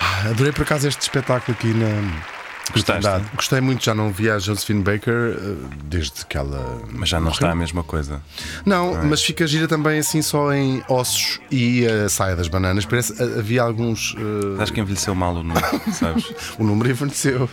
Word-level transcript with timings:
Ah, 0.00 0.28
Adorei 0.30 0.52
por 0.52 0.62
acaso 0.62 0.88
este 0.88 1.02
espetáculo 1.02 1.56
aqui 1.56 1.72
na. 1.74 2.41
Gostaste? 2.72 3.26
Gostei 3.36 3.60
muito, 3.60 3.84
já 3.84 3.94
não 3.94 4.10
vi 4.10 4.30
a 4.30 4.38
Josephine 4.38 4.82
Baker 4.82 5.36
eh, 5.36 5.54
desde 5.84 6.24
que 6.26 6.36
ela. 6.36 6.80
Mas 6.90 7.08
já 7.08 7.18
não 7.18 7.24
morreu. 7.26 7.34
está 7.34 7.50
a 7.50 7.54
mesma 7.54 7.82
coisa. 7.82 8.20
Não, 8.64 9.04
mas 9.04 9.22
fica 9.22 9.46
gira 9.46 9.68
também 9.68 9.98
assim 9.98 10.22
só 10.22 10.52
em 10.52 10.82
ossos 10.88 11.40
e 11.50 11.86
a 11.86 12.08
saia 12.08 12.34
das 12.36 12.48
bananas. 12.48 12.84
Parece 12.86 13.12
eh, 13.22 13.38
havia 13.38 13.62
alguns. 13.62 14.14
eh, 14.18 14.62
Acho 14.62 14.72
que 14.72 14.80
envelheceu 14.80 15.14
mal 15.14 15.34
o 15.34 15.42
número, 15.42 15.66
sabes? 15.92 16.32
o 16.58 16.64
número 16.64 16.90
envelheceu. 16.90 17.48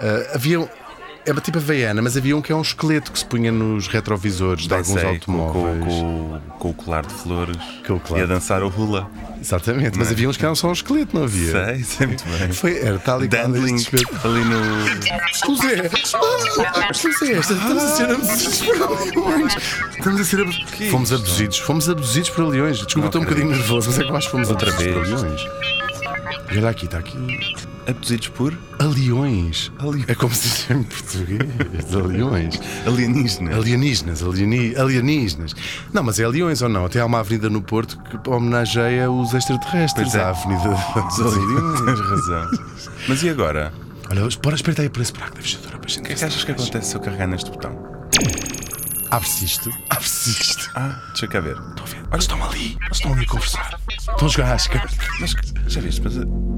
Eh, 0.00 0.30
havia. 0.34 0.68
É 1.26 1.32
tipo 1.40 1.56
havaiana, 1.56 2.02
mas 2.02 2.16
havia 2.18 2.36
um 2.36 2.42
que 2.42 2.52
é 2.52 2.54
um 2.54 2.60
esqueleto 2.60 3.10
que 3.10 3.18
se 3.18 3.24
punha 3.24 3.50
nos 3.50 3.88
retrovisores 3.88 4.66
de 4.66 4.74
alguns 4.74 5.02
automóveis. 5.02 5.84
Com, 5.94 6.40
com- 6.40 6.40
com 6.58 6.70
o 6.70 6.74
colar 6.74 7.04
de 7.06 7.14
flores 7.14 7.56
Com 7.86 7.94
o 7.94 8.00
colar. 8.00 8.20
e 8.20 8.22
a 8.22 8.26
dançar 8.26 8.62
o 8.62 8.68
hula. 8.68 9.10
Exatamente, 9.40 9.98
mas 9.98 10.10
havia 10.10 10.28
uns 10.28 10.36
que 10.36 10.44
eram 10.44 10.54
só 10.54 10.68
um 10.68 10.72
esqueleto, 10.72 11.16
não 11.16 11.24
havia? 11.24 11.50
Sei, 11.52 11.82
sei 11.84 12.06
muito 12.08 12.24
bem. 12.24 12.52
Foi, 12.52 12.78
era 12.78 12.98
tal 12.98 13.24
e 13.24 13.28
qual 13.28 13.44
ali 14.24 14.44
no. 14.44 14.86
José! 15.46 15.90
Ah, 16.74 16.92
José, 16.92 17.32
estamos 17.38 17.82
a 17.82 17.88
ser 17.96 18.10
abduzidos 18.10 18.62
por 18.62 19.26
leões! 19.26 19.56
Estamos 19.98 20.20
a 20.20 20.24
ser 20.24 20.40
abduzidos. 20.40 20.90
Fomos 20.90 21.12
abduzidos, 21.12 21.58
fomos 21.58 21.88
abduzidos 21.88 22.30
por 22.30 22.44
leões. 22.48 22.78
Desculpa, 22.84 23.06
estou 23.08 23.20
um 23.22 23.24
bocadinho 23.24 23.50
nervoso, 23.50 23.88
mas 23.90 23.98
é 23.98 24.04
que 24.04 24.12
que 24.12 24.30
fomos 24.30 24.50
Outra 24.50 24.70
vez. 24.72 24.94
por 24.94 25.06
leões. 25.06 25.40
E 26.52 26.58
olha 26.58 26.68
aqui, 26.70 26.84
está 26.84 26.98
aqui. 26.98 27.16
Abduzidos 27.86 28.28
por 28.28 28.56
A 28.78 28.84
leões. 28.84 29.70
Ali- 29.78 30.04
É 30.08 30.14
como 30.14 30.34
se 30.34 30.48
diz 30.48 30.70
em 30.70 30.82
português. 30.82 31.94
A 31.94 31.98
leões. 32.06 32.60
alienígenas. 32.86 33.54
Alienígenas, 33.56 34.22
alieni... 34.22 34.74
alienígenas. 34.76 35.54
Não, 35.92 36.02
mas 36.02 36.18
é 36.18 36.26
leões 36.26 36.62
ou 36.62 36.68
não? 36.68 36.86
Até 36.86 37.00
há 37.00 37.06
uma 37.06 37.20
avenida 37.20 37.50
no 37.50 37.60
Porto 37.60 37.98
que 38.00 38.30
homenageia 38.30 39.10
os 39.10 39.34
extraterrestres. 39.34 40.12
Pois 40.12 40.14
é. 40.14 40.24
A 40.24 40.30
avenida 40.30 40.68
dos 40.70 41.14
Tens 41.16 41.36
leões. 41.46 42.00
razão. 42.00 42.50
Mas 43.08 43.22
e 43.22 43.28
agora? 43.28 43.72
Olha, 44.10 44.22
bora, 44.42 44.56
espera 44.56 44.82
aí 44.82 44.88
por 44.88 45.02
esse 45.02 45.12
buraco 45.12 45.36
da 45.36 45.42
fechadura 45.42 45.78
para 45.78 45.86
a 45.86 45.92
gente. 45.92 46.00
O 46.00 46.06
que 46.06 46.12
é 46.12 46.16
que 46.16 46.24
achas 46.24 46.44
que 46.44 46.52
acontece 46.52 46.88
se 46.90 46.96
eu 46.96 47.00
carregar 47.00 47.26
neste 47.26 47.50
botão? 47.50 47.72
Abre-se 49.14 49.44
isto. 49.44 49.70
Abre-se 49.90 50.30
isto. 50.30 50.70
Ah, 50.74 51.00
deixa 51.08 51.28
cá 51.28 51.38
ver. 51.40 51.56
Estão 51.56 51.84
a 51.84 51.86
ver? 51.88 52.02
Olha, 52.10 52.18
estão 52.18 52.44
ali. 52.44 52.76
Eles 52.84 52.96
estão 52.96 53.12
ali 53.12 53.24
a 53.24 53.28
conversar. 53.28 53.80
Estão 53.88 54.26
a 54.26 54.28
jogar 54.28 54.52
às 54.54 54.66
cartas. 54.66 54.96
Mas 55.20 55.34
já 55.68 55.80
viste? 55.80 56.02
Mas, 56.02 56.16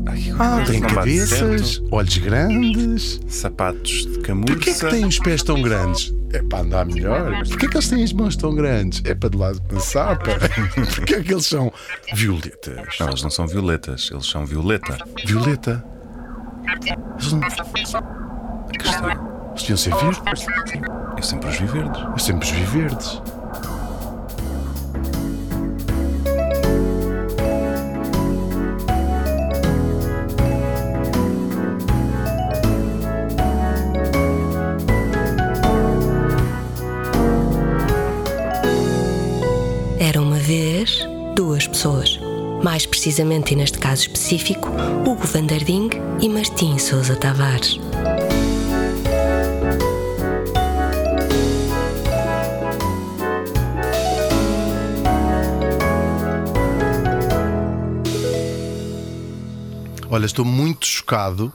ai, 0.09 0.31
Ah, 0.39 0.57
bate 0.61 0.81
cabeças, 0.81 1.83
olhos 1.93 2.17
grandes. 2.17 3.21
Sapatos 3.29 4.07
de 4.07 4.21
camurça. 4.21 4.55
Porquê 4.55 4.71
é 4.71 4.75
que 4.75 4.87
têm 4.89 5.05
os 5.05 5.19
pés 5.19 5.43
tão 5.43 5.61
grandes? 5.61 6.15
É 6.33 6.43
para 6.43 6.61
andar 6.61 6.87
melhor. 6.87 7.45
Porquê 7.47 7.67
é 7.67 7.69
que 7.69 7.77
eles 7.77 7.89
têm 7.91 8.03
as 8.03 8.13
mãos 8.15 8.37
tão 8.37 8.55
grandes? 8.55 9.03
É 9.05 9.15
para 9.15 9.29
de 9.29 9.37
lado 9.37 9.61
pensar. 9.63 10.19
pá. 10.19 10.33
Porquê 10.97 11.17
é 11.17 11.23
que 11.23 11.33
eles 11.35 11.47
são 11.47 11.71
violetas? 12.15 12.97
Não, 12.99 13.09
eles 13.09 13.23
não 13.23 13.31
são 13.31 13.47
violetas, 13.47 14.09
eles 14.11 14.27
são 14.27 14.47
violeta. 14.47 14.97
Violeta. 15.27 15.85
Eles 16.67 17.33
não. 17.33 17.41
Que 18.71 18.89
estranho. 18.89 19.36
Eles 19.57 19.63
deviam 19.63 19.77
ser 19.79 19.95
verdes. 19.95 20.47
Eu 21.17 21.23
sempre 21.23 21.49
os 21.49 21.57
vi 21.57 21.67
verdes. 21.67 22.03
Eu 22.03 22.19
sempre 22.19 22.45
os 22.47 22.51
vi 22.53 22.65
verdes. 22.65 23.23
Era 39.99 40.21
uma 40.21 40.39
vez 40.39 41.09
duas 41.35 41.67
pessoas. 41.67 42.21
Mais 42.63 42.85
precisamente, 42.85 43.55
e 43.55 43.57
neste 43.57 43.79
caso 43.79 44.03
específico, 44.03 44.69
Hugo 45.07 45.27
Vanderding 45.27 45.91
e 46.21 46.29
Martim 46.29 46.79
Sousa 46.79 47.17
Tavares. 47.17 47.79
Olha, 60.17 60.25
estou 60.25 60.47
muito 60.47 60.87
chocado. 60.87 61.53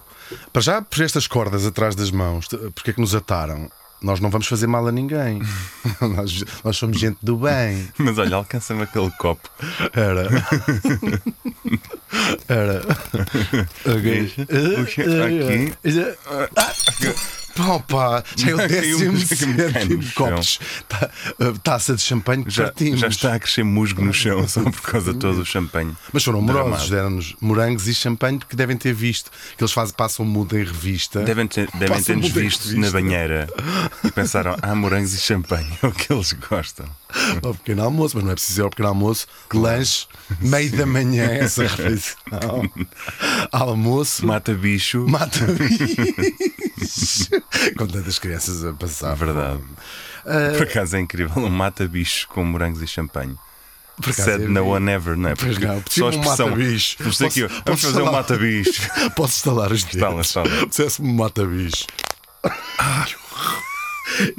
Para 0.53 0.61
já, 0.61 0.79
por 0.83 1.01
estas 1.01 1.25
cordas 1.25 1.65
atrás 1.65 1.95
das 1.95 2.11
mãos, 2.11 2.47
porque 2.75 2.91
é 2.91 2.93
que 2.93 3.01
nos 3.01 3.15
ataram? 3.15 3.71
Nós 3.99 4.19
não 4.19 4.29
vamos 4.29 4.45
fazer 4.45 4.67
mal 4.67 4.87
a 4.87 4.91
ninguém. 4.91 5.41
nós, 6.15 6.43
nós 6.63 6.77
somos 6.77 6.99
gente 6.99 7.17
do 7.23 7.37
bem. 7.37 7.89
Mas 7.97 8.19
olha, 8.19 8.35
alcança-me 8.35 8.83
aquele 8.83 9.09
copo. 9.17 9.49
Era. 9.93 10.29
Era. 12.47 12.83
Ok. 13.83 14.31
O 14.79 14.85
quê? 14.85 15.05
Aqui. 15.71 15.73
Opa, 17.69 18.23
já 18.35 18.49
é 18.51 18.53
o 18.55 18.57
décimo 18.67 19.17
sétimo 19.19 20.03
copos. 20.15 20.59
Tá, 20.87 21.09
uh, 21.39 21.59
taça 21.59 21.95
de 21.95 22.01
champanhe 22.01 22.43
que 22.43 22.49
Já, 22.51 22.63
partimos. 22.65 22.99
já 22.99 23.07
está 23.07 23.33
a 23.35 23.39
crescer 23.39 23.63
musgo 23.63 24.01
no 24.03 24.13
chão 24.13 24.47
só 24.47 24.61
por 24.63 24.81
causa 24.81 25.13
de 25.13 25.19
todo 25.19 25.41
o 25.41 25.45
champanhe. 25.45 25.95
Mas 26.11 26.23
foram 26.23 26.39
amorosos, 26.39 26.89
derramado. 26.89 26.89
deram-nos 26.89 27.35
morangos 27.41 27.87
e 27.87 27.93
champanhe 27.93 28.39
porque 28.39 28.55
devem 28.55 28.77
ter 28.77 28.93
visto 28.93 29.29
que 29.57 29.63
eles 29.63 29.71
fazem, 29.71 29.93
passam 29.95 30.25
muda 30.25 30.59
em 30.59 30.63
revista. 30.63 31.21
Devem 31.23 31.47
ter- 31.47 31.69
devem 31.75 32.01
ter-nos 32.01 32.23
muito 32.25 32.39
em 32.39 32.43
visto 32.43 32.63
revista. 32.69 32.79
na 32.81 32.91
banheira 32.91 33.47
e 34.03 34.11
pensaram: 34.11 34.55
ah, 34.61 34.75
morangos 34.75 35.13
e 35.13 35.17
champanhe, 35.19 35.67
é 35.81 35.87
o 35.87 35.91
que 35.91 36.11
eles 36.11 36.33
gostam. 36.33 36.85
Ao 37.43 37.53
pequeno 37.53 37.83
almoço, 37.83 38.15
mas 38.15 38.23
não 38.23 38.31
é 38.31 38.35
preciso 38.35 38.61
ir 38.61 38.63
ao 38.63 38.69
pequeno 38.69 38.87
almoço, 38.89 39.27
lanche, 39.53 40.07
meio 40.39 40.71
da 40.71 40.85
manhã, 40.85 41.25
essa 41.25 41.63
refeição. 41.67 42.15
Almoço, 43.51 44.25
Mata 44.25 44.53
bicho, 44.53 45.05
mata 45.09 45.45
bicho. 45.45 45.95
Com 47.77 47.87
tantas 47.87 48.19
crianças 48.19 48.63
a 48.65 48.73
passar. 48.73 49.13
É 49.13 49.15
verdade. 49.15 49.61
Por 50.57 50.63
acaso 50.63 50.95
é 50.95 50.99
incrível, 50.99 51.43
um 51.43 51.49
mata-bicho 51.49 52.27
com 52.27 52.43
morangos 52.43 52.81
e 52.81 52.87
champanhe. 52.87 53.35
Said 54.13 54.43
é 54.43 54.47
no 54.47 54.65
one 54.65 54.89
ever, 54.91 55.15
não 55.15 55.29
é? 55.29 55.35
Pois 55.35 55.57
não, 55.59 55.83
só 55.87 56.03
a 56.03 56.07
um 56.07 56.09
expressão. 56.09 56.47
mata-bicho. 56.49 56.95
Vamos 56.99 57.17
dizer 57.17 57.25
aqui, 57.27 57.41
Posso- 57.41 57.53
vamos 57.65 57.81
posso 57.81 57.87
fazer 57.93 58.01
um 58.01 58.11
mata-bicho. 58.11 58.81
Posso 59.15 59.35
estalar 59.35 59.71
os 59.71 59.83
dedos? 59.83 59.95
Estala, 59.95 60.21
estala. 60.21 60.65
Dissesse-me 60.67 61.09
um 61.09 61.13
mata-bicho. 61.13 61.85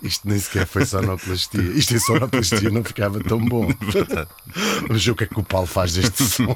Isto 0.03 0.29
nem 0.29 0.39
sequer 0.39 0.67
foi 0.67 0.85
sonoplastia. 0.85 1.61
Isto 1.63 1.95
em 1.95 1.99
sonoplastia 1.99 2.71
não 2.71 2.83
ficava 2.85 3.21
tão 3.23 3.39
bom. 3.45 3.69
Vamos 4.89 5.05
ver 5.05 5.11
o 5.13 5.15
que 5.15 5.25
é 5.25 5.27
que 5.27 5.39
o 5.39 5.43
Paulo 5.45 5.67
faz 5.67 5.95
deste 5.95 6.23
som. 6.25 6.55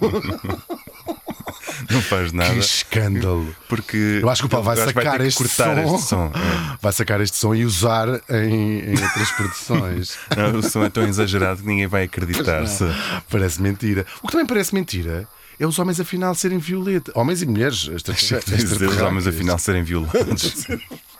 Não 1.91 2.01
faz 2.03 2.33
nada. 2.33 2.53
Que 2.53 2.59
escândalo. 2.61 3.55
Porque 3.69 4.21
Eu 4.23 4.29
acho 4.31 4.43
que 4.43 4.47
o 4.47 4.49
Paulo 4.49 4.65
vai 4.67 4.77
sacar 4.77 5.19
que 5.19 5.27
este 5.27 5.39
cortar 5.43 5.75
som. 5.87 5.95
este 5.97 6.09
som. 6.09 6.33
é. 6.35 6.77
Vai 6.83 6.93
sacar 6.93 7.21
este 7.21 7.37
som 7.37 7.55
e 7.55 7.65
usar 7.65 8.09
em, 8.31 8.81
em 8.95 9.03
outras 9.03 9.31
produções. 9.33 10.17
Não, 10.37 10.59
o 10.59 10.63
som 10.63 10.85
é 10.85 10.91
tão 10.91 11.03
exagerado 11.05 11.61
que 11.63 11.67
ninguém 11.67 11.87
vai 11.87 12.05
acreditar. 12.05 12.67
se- 12.67 12.85
Parece 13.31 13.61
mentira. 13.61 14.07
O 14.23 14.27
que 14.27 14.33
também 14.33 14.47
parece 14.47 14.75
mentira 14.75 15.27
é 15.59 15.67
os 15.67 15.79
homens 15.79 15.99
afinal 15.99 16.35
serem 16.35 16.59
violeta. 16.59 17.11
Homens 17.15 17.43
e 17.43 17.47
mulheres. 17.47 17.89
Esta, 17.93 18.13
Achei 18.13 18.39
que 18.41 18.51
ias 18.51 18.65
dizer 18.69 18.89
os 18.89 18.99
homens 19.01 19.27
afinal 19.27 19.59
serem 19.59 19.83
violados. 19.83 20.67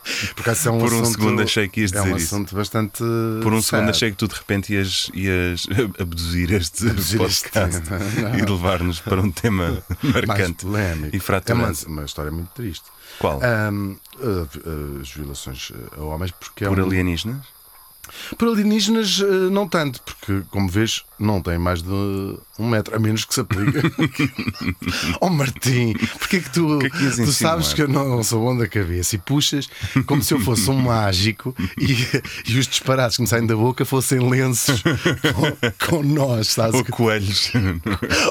É 0.07 0.71
um 0.71 0.79
Por 0.79 0.93
um 0.93 1.01
assunto- 1.01 1.11
segundo 1.19 1.43
achei 1.43 1.69
que 1.69 1.81
ias 1.81 1.93
É 1.93 2.01
um 2.01 2.05
dizer 2.05 2.17
isso. 2.17 2.35
assunto 2.35 2.55
bastante. 2.55 2.99
Por 3.43 3.53
um 3.53 3.61
segundo 3.61 3.87
sad. 3.87 3.91
achei 3.91 4.11
que 4.13 4.17
tu 4.17 4.29
de 4.29 4.35
repente 4.35 4.73
ias, 4.73 5.11
ias 5.15 5.67
abduzir 6.01 6.53
este 6.53 6.89
Abduzir 6.89 7.21
este 7.23 7.49
podcast 7.51 7.81
tema. 7.83 8.37
e 8.39 8.43
levar-nos 8.43 9.01
para 9.01 9.21
um 9.21 9.31
tema 9.31 9.83
marcante 10.03 10.65
e 10.67 10.69
É 10.69 10.95
uma, 11.17 11.21
fraturante. 11.21 11.87
uma 11.87 12.05
história 12.05 12.31
muito 12.31 12.49
triste. 12.55 12.85
Qual? 13.19 13.41
Ahm, 13.43 13.97
ah, 14.21 14.47
ah, 14.67 15.01
as 15.01 15.11
violações 15.11 15.73
a 15.97 16.01
homens, 16.03 16.31
porque 16.33 16.65
é 16.65 16.69
Por 16.69 16.79
um- 16.81 16.85
alienígenas? 16.87 17.56
Por 18.39 18.49
alienígenas, 18.49 19.23
ah, 19.23 19.51
não 19.51 19.69
tanto, 19.69 20.01
porque, 20.03 20.43
como 20.51 20.69
vês, 20.69 21.05
não 21.19 21.41
tem 21.41 21.59
mais 21.59 21.83
de 21.83 21.91
um 21.91 22.69
metro, 22.69 22.95
a 22.95 22.99
menos 22.99 23.25
que 23.25 23.35
se 23.35 23.41
aplique. 23.41 23.79
oh 25.21 25.31
Martim, 25.31 25.95
porque 26.19 26.37
é 26.37 26.41
que 26.41 26.51
tu, 26.51 26.79
que 26.79 26.87
é 26.87 26.91
que 26.91 27.17
tu 27.17 27.33
sabes 27.33 27.73
que 27.73 27.83
eu 27.83 27.89
não 27.89 28.23
sou 28.23 28.43
bom 28.43 28.57
da 28.57 28.67
cabeça 28.67 29.15
e 29.15 29.19
puxas 29.19 29.69
como 30.07 30.23
se 30.23 30.35
eu 30.35 30.41
fosse 30.41 30.69
um 30.71 30.79
mágico 30.79 31.55
e, 31.79 31.97
e 32.51 32.59
os 32.59 32.67
disparados 32.67 33.17
que 33.17 33.23
me 33.23 33.29
saem 33.29 33.47
da 33.47 33.57
boca 33.57 33.85
fossem 33.85 34.19
lenços 34.19 34.83
com, 35.79 35.87
com 35.87 36.03
nós, 36.03 36.49
sabes? 36.49 36.75
Ou 36.75 36.85
coelhos? 36.85 37.53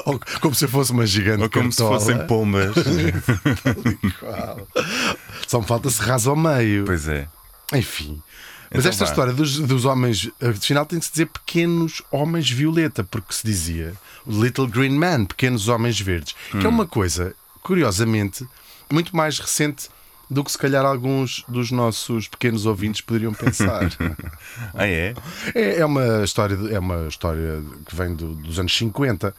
Ou 0.04 0.20
como 0.40 0.54
se 0.54 0.64
eu 0.64 0.68
fosse 0.68 0.92
uma 0.92 1.06
gigante 1.06 1.42
Ou 1.42 1.50
como 1.50 1.72
se 1.72 1.78
cartola. 1.78 2.00
fossem 2.00 2.26
pombas? 2.26 2.74
Só 5.46 5.60
me 5.60 5.66
falta 5.66 5.90
serrar 5.90 6.20
ao 6.26 6.36
meio. 6.36 6.84
pois 6.84 7.08
é. 7.08 7.28
Enfim. 7.72 8.22
Mas 8.70 8.80
Então 8.80 8.90
esta 8.90 9.04
vá. 9.04 9.10
história 9.10 9.32
dos, 9.32 9.58
dos 9.58 9.84
homens, 9.84 10.30
afinal 10.40 10.84
tem 10.86 10.98
que 10.98 11.04
se 11.06 11.10
dizer 11.12 11.26
pequenos 11.26 12.02
homens 12.10 12.50
violeta, 12.50 13.04
porque 13.04 13.32
se 13.32 13.46
dizia 13.46 13.94
Little 14.26 14.66
Green 14.66 14.90
Man, 14.96 15.24
pequenos 15.26 15.68
homens 15.68 16.00
verdes, 16.00 16.34
que 16.50 16.56
Hum. 16.58 16.62
é 16.64 16.68
uma 16.68 16.86
coisa, 16.86 17.34
curiosamente, 17.62 18.46
muito 18.90 19.14
mais 19.16 19.38
recente 19.38 19.88
do 20.28 20.42
que 20.42 20.50
se 20.50 20.58
calhar 20.58 20.84
alguns 20.84 21.44
dos 21.46 21.70
nossos 21.70 22.26
pequenos 22.26 22.66
ouvintes 22.66 23.00
poderiam 23.00 23.32
pensar. 23.32 23.82
ah, 24.74 24.86
é? 24.86 25.14
é? 25.54 25.78
É 25.78 25.84
uma 25.86 26.24
história, 26.24 26.56
é 26.72 26.78
uma 26.78 27.06
história 27.06 27.62
que 27.86 27.94
vem 27.94 28.14
do, 28.14 28.34
dos 28.34 28.58
anos 28.58 28.76
50, 28.76 29.32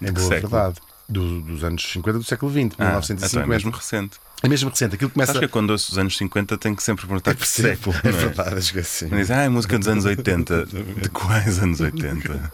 em 0.00 0.12
boa 0.12 0.26
século? 0.28 0.50
verdade. 0.50 0.80
Do, 1.08 1.40
dos 1.42 1.64
anos 1.64 1.82
50 1.82 2.18
do 2.18 2.24
século 2.24 2.50
XX, 2.52 2.74
Ah, 2.78 2.84
1950. 2.84 3.26
então 3.26 3.42
é 3.42 3.46
mesmo 3.46 3.70
recente. 3.72 4.16
É 4.42 4.48
mesmo 4.48 4.70
recente. 4.70 4.94
Aquilo 4.94 5.10
começa. 5.10 5.32
Acho 5.32 5.40
que 5.40 5.48
quando 5.48 5.70
ouço 5.70 5.92
os 5.92 5.98
anos 5.98 6.16
50 6.16 6.56
tenho 6.56 6.74
que 6.74 6.82
sempre 6.82 7.06
perguntar 7.06 7.34
que 7.34 7.40
Percebo. 7.40 7.68
século. 7.92 7.96
É 8.02 8.08
é? 8.08 8.12
verdade, 8.12 8.54
acho 8.56 8.72
que 8.72 8.78
é 8.78 8.82
assim. 8.82 9.08
Diz, 9.08 9.30
ah, 9.30 9.42
é 9.42 9.48
música 9.48 9.78
dos 9.78 9.88
anos 9.88 10.04
80. 10.04 10.66
De 10.66 11.08
quais 11.10 11.58
anos 11.58 11.80
80? 11.80 12.50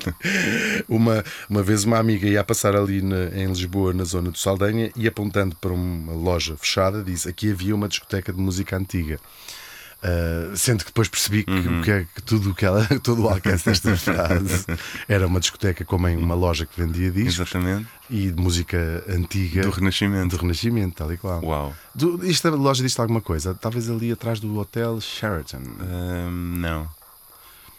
Uma, 0.89 1.25
uma 1.49 1.63
vez 1.63 1.85
uma 1.85 1.99
amiga 1.99 2.27
ia 2.27 2.41
a 2.41 2.45
passar 2.45 2.75
ali 2.75 3.03
na- 3.03 3.27
em 3.37 3.47
Lisboa, 3.47 3.93
na 3.93 4.05
zona 4.05 4.31
do 4.31 4.39
Saldanha, 4.39 4.91
e 4.97 5.07
apontando 5.07 5.55
para 5.57 5.73
uma 5.73 6.13
loja 6.13 6.57
fechada, 6.57 7.03
disse 7.03 7.29
aqui 7.29 7.51
havia 7.53 7.75
uma 7.75 7.89
discoteca 7.89 8.33
de 8.33 8.41
música 8.41 8.77
antiga. 8.77 9.19
Ah, 10.03 10.53
sendo 10.55 10.81
que 10.81 10.87
depois 10.91 11.09
percebi 11.09 11.43
que, 11.43 11.51
Uhum. 11.51 11.83
que, 11.83 11.91
é- 11.91 12.07
que 12.15 12.23
tudo 12.23 12.51
o 12.51 12.55
que 12.55 12.65
ela, 12.65 12.87
todo 13.03 13.23
o 13.23 13.29
alcance 13.29 13.65
desta 13.65 13.97
frase 13.97 14.65
era 15.09 15.27
uma 15.27 15.41
discoteca 15.41 15.85
como 15.85 16.07
em 16.07 16.17
uma 16.17 16.35
loja 16.35 16.67
que 16.67 16.81
vendia 16.81 17.11
discos 17.11 17.49
Exatamente. 17.51 17.89
e 18.11 18.31
de 18.31 18.41
música 18.41 19.03
antiga 19.09 19.63
Do 19.63 19.71
Renascimento. 19.71 20.37
do 20.37 20.41
Renascimento, 20.43 20.95
tal 20.97 21.13
e 21.13 21.17
qual. 21.17 21.43
Uau. 21.45 21.75
Do, 21.95 22.25
isto, 22.27 22.47
a 22.47 22.51
loja 22.53 22.83
diz 22.83 22.97
alguma 23.01 23.21
coisa? 23.21 23.55
Talvez 23.55 23.89
ali 23.91 24.13
atrás 24.13 24.39
do 24.39 24.57
Hotel 24.57 25.01
Sheraton. 25.01 25.63
Ahm, 25.81 26.59
não. 26.61 26.89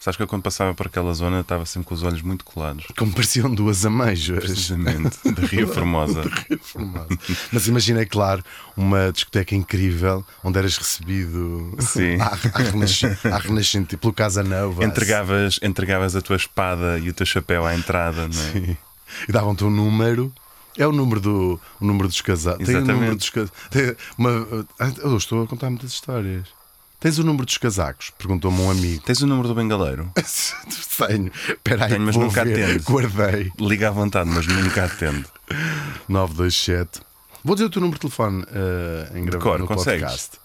Sabes 0.07 0.15
que 0.15 0.23
eu 0.23 0.27
quando 0.27 0.41
passava 0.43 0.73
por 0.73 0.87
aquela 0.87 1.13
zona 1.13 1.41
estava 1.41 1.65
sempre 1.65 1.89
com 1.89 1.93
os 1.93 2.01
olhos 2.01 2.21
muito 2.21 2.45
colados. 2.45 2.85
Como 2.97 3.11
pareciam 3.11 3.53
duas 3.53 3.85
ameijas. 3.85 4.39
Precisamente. 4.39 5.17
Da 5.33 5.45
Ria 5.45 5.67
Formosa. 5.67 6.21
Reformado. 6.49 7.19
Mas 7.51 7.67
imagina, 7.67 7.99
é 7.99 8.05
claro, 8.05 8.41
uma 8.77 9.11
discoteca 9.11 9.53
incrível 9.53 10.25
onde 10.41 10.57
eras 10.59 10.77
recebido 10.77 11.75
Sim. 11.79 12.21
à, 12.21 12.27
à, 12.27 12.35
renasci- 12.63 13.05
à 13.29 13.37
Renascente, 13.37 13.97
pelo 13.97 14.13
Casa 14.13 14.41
Nova. 14.43 14.85
Entregavas, 14.85 15.59
entregavas 15.61 16.15
a 16.15 16.21
tua 16.21 16.37
espada 16.37 16.97
e 16.99 17.09
o 17.09 17.13
teu 17.13 17.25
chapéu 17.25 17.65
à 17.65 17.75
entrada, 17.75 18.29
não 18.29 18.41
é? 18.43 18.51
Sim. 18.53 18.77
E 19.27 19.31
davam-te 19.33 19.65
um 19.65 19.69
número. 19.69 20.31
É 20.77 20.87
o 20.87 20.93
número, 20.93 21.19
do, 21.19 21.59
o 21.81 21.85
número 21.85 22.07
dos 22.07 22.21
casados. 22.21 22.65
Tem 22.65 22.75
o 22.75 22.77
Exatamente. 22.77 22.93
número 22.99 23.15
dos 23.17 23.29
casados. 23.29 23.51
Eu 25.03 25.17
estou 25.17 25.43
a 25.43 25.47
contar 25.47 25.69
muitas 25.69 25.91
histórias. 25.91 26.45
Tens 26.99 27.19
o 27.19 27.23
número 27.23 27.45
dos 27.45 27.57
casacos? 27.57 28.11
Perguntou-me 28.17 28.59
um 28.59 28.71
amigo. 28.71 29.03
Tens 29.03 29.21
o 29.21 29.27
número 29.27 29.47
do 29.47 29.53
bengaleiro? 29.55 30.11
Tenho. 31.07 31.31
Espera 31.47 31.85
aí, 31.85 31.91
Tenho, 31.91 32.01
mas 32.05 32.15
nunca 32.15 32.43
ver. 32.43 32.63
atendo. 32.63 32.83
Guardei. 32.83 33.51
Liga 33.59 33.89
à 33.89 33.91
vontade, 33.91 34.29
mas 34.29 34.47
nunca 34.47 34.85
atendo. 34.85 35.25
927. 36.09 37.01
Vou 37.43 37.55
dizer 37.55 37.67
o 37.67 37.69
teu 37.69 37.81
número 37.81 37.97
de 37.99 38.01
telefone 38.01 38.43
eh, 38.51 39.11
em 39.19 39.25
Decora, 39.25 39.59
no 39.59 39.67
consegues? 39.67 40.01
podcast. 40.01 40.37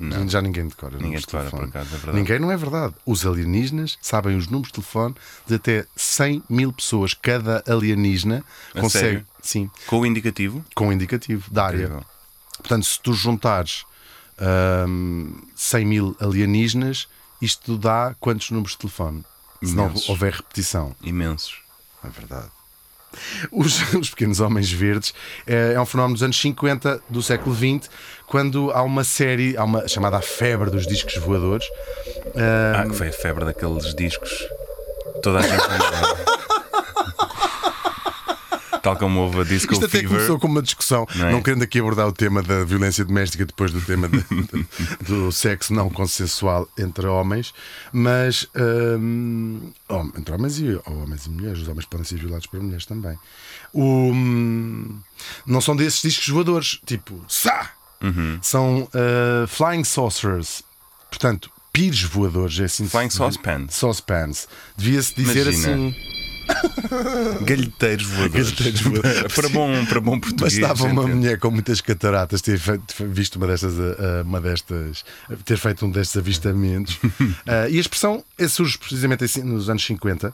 Não, 0.00 0.28
já 0.28 0.42
ninguém 0.42 0.66
decora. 0.66 0.96
Ninguém 0.98 1.20
de 1.20 1.26
decora, 1.26 1.44
telefone. 1.44 1.70
por 1.70 1.78
acaso, 1.78 1.94
é 1.94 1.98
verdade. 1.98 2.18
Ninguém, 2.18 2.38
não 2.40 2.50
é 2.50 2.56
verdade. 2.56 2.94
Os 3.06 3.24
alienígenas 3.24 3.96
sabem 4.02 4.36
os 4.36 4.48
números 4.48 4.68
de 4.72 4.74
telefone 4.74 5.14
de 5.46 5.54
até 5.54 5.86
100 5.94 6.42
mil 6.50 6.72
pessoas. 6.72 7.14
Cada 7.14 7.62
alienígena 7.68 8.44
A 8.74 8.80
consegue. 8.80 9.04
sério? 9.04 9.26
Sim, 9.40 9.70
Com 9.86 10.00
o 10.00 10.06
indicativo? 10.06 10.64
com 10.74 10.88
um 10.88 10.92
indicativo 10.92 11.48
da 11.52 11.66
área. 11.66 11.76
Incrível. 11.84 12.04
Portanto, 12.58 12.84
se 12.84 13.00
tu 13.00 13.14
juntares 13.14 13.84
ahm, 14.40 15.32
100 15.54 15.84
mil 15.84 16.16
alienígenas, 16.20 17.08
isto 17.40 17.76
dá 17.76 18.14
quantos 18.20 18.50
números 18.50 18.72
de 18.72 18.78
telefone? 18.78 19.24
Se 19.62 19.74
não 19.74 19.86
Imensos. 19.88 20.08
houver 20.08 20.32
repetição. 20.32 20.94
Imensos. 21.02 21.58
É 22.04 22.08
verdade. 22.08 22.48
Os, 23.50 23.80
os 23.94 24.08
pequenos 24.10 24.40
homens 24.40 24.70
verdes 24.70 25.12
é, 25.46 25.72
é 25.74 25.80
um 25.80 25.84
fenómeno 25.84 26.14
dos 26.14 26.22
anos 26.22 26.40
50 26.40 27.02
do 27.10 27.22
século 27.22 27.54
XX, 27.54 27.90
quando 28.26 28.70
há 28.70 28.82
uma 28.82 29.04
série, 29.04 29.56
há 29.56 29.64
uma 29.64 29.86
chamada 29.88 30.16
a 30.16 30.22
febre 30.22 30.70
dos 30.70 30.86
discos 30.86 31.16
voadores. 31.16 31.66
Ah, 32.36 32.82
Ah, 32.82 32.86
que 32.88 32.94
foi 32.94 33.08
a 33.08 33.12
febre 33.12 33.44
daqueles 33.44 33.94
discos. 33.94 34.30
Toda 35.22 35.40
a 35.40 35.42
gente. 35.42 35.60
Tal 38.90 38.96
como 38.98 39.20
houve 39.20 39.40
a 39.40 39.44
Disco 39.44 39.72
isto 39.72 39.84
até 39.84 39.98
Fever. 39.98 40.08
começou 40.16 40.38
com 40.38 40.46
uma 40.46 40.62
discussão, 40.62 41.06
Não 41.16 41.30
não, 41.32 41.38
é? 41.38 41.42
querendo 41.42 41.62
aqui 41.62 41.78
abordar 41.78 42.06
o 42.08 42.12
tema 42.12 42.42
da 42.42 42.64
violência 42.64 43.04
doméstica 43.04 43.44
depois 43.46 43.72
do 43.72 43.80
tema 43.80 44.08
de- 44.08 44.24
do 45.06 45.30
sexo 45.32 45.72
não 45.72 45.88
consensual 45.90 46.68
entre 46.78 47.06
homens, 47.06 47.52
mas 47.92 48.46
hum, 48.98 49.70
entre 50.16 50.34
homens 50.34 50.58
e 50.58 50.80
homens 50.86 51.26
e 51.26 51.30
mulheres, 51.30 51.60
os 51.60 51.68
homens 51.68 51.86
podem 51.86 52.04
ser 52.04 52.18
violados 52.18 52.46
por 52.46 52.60
mulheres 52.60 52.86
também. 52.86 53.16
O, 53.72 53.82
hum, 54.12 55.00
não 55.46 55.60
são 55.60 55.76
desses 55.76 56.02
discos 56.02 56.28
voadores, 56.28 56.80
tipo, 56.86 57.24
Sá! 57.28 57.70
Uhum. 58.02 58.38
São 58.40 58.84
uh, 58.94 59.46
Flying 59.46 59.84
Saucers, 59.84 60.62
portanto, 61.10 61.50
pires 61.70 62.02
voadores, 62.02 62.58
é 62.58 62.64
assim. 62.64 62.88
Flying 62.88 63.10
saucepans. 63.10 63.74
Saucepans. 63.74 64.48
Devia-se 64.76 65.14
dizer 65.14 65.42
Imagina. 65.52 65.72
assim. 65.74 65.94
Galheteiros 67.42 68.06
voadores. 68.06 68.50
Galheteiros 68.50 68.80
voadores. 68.80 69.34
para, 69.34 69.48
bom, 69.48 69.84
para 69.86 70.00
bom 70.00 70.20
português. 70.20 70.58
Bastava 70.58 70.84
uma 70.84 71.02
entende? 71.02 71.16
mulher 71.16 71.38
com 71.38 71.50
muitas 71.50 71.80
cataratas 71.80 72.40
ter 72.40 72.58
feito, 72.58 72.94
visto 73.08 73.36
uma 73.36 73.46
destas, 73.46 73.78
ah, 73.78 74.22
uma 74.24 74.40
destas, 74.40 75.04
ter 75.44 75.56
feito 75.56 75.86
um 75.86 75.90
destes 75.90 76.16
avistamentos. 76.16 76.98
Ah, 77.46 77.68
e 77.70 77.76
a 77.76 77.80
expressão 77.80 78.24
é, 78.38 78.48
surge 78.48 78.78
precisamente 78.78 79.24
assim, 79.24 79.42
nos 79.42 79.68
anos 79.68 79.84
50 79.84 80.32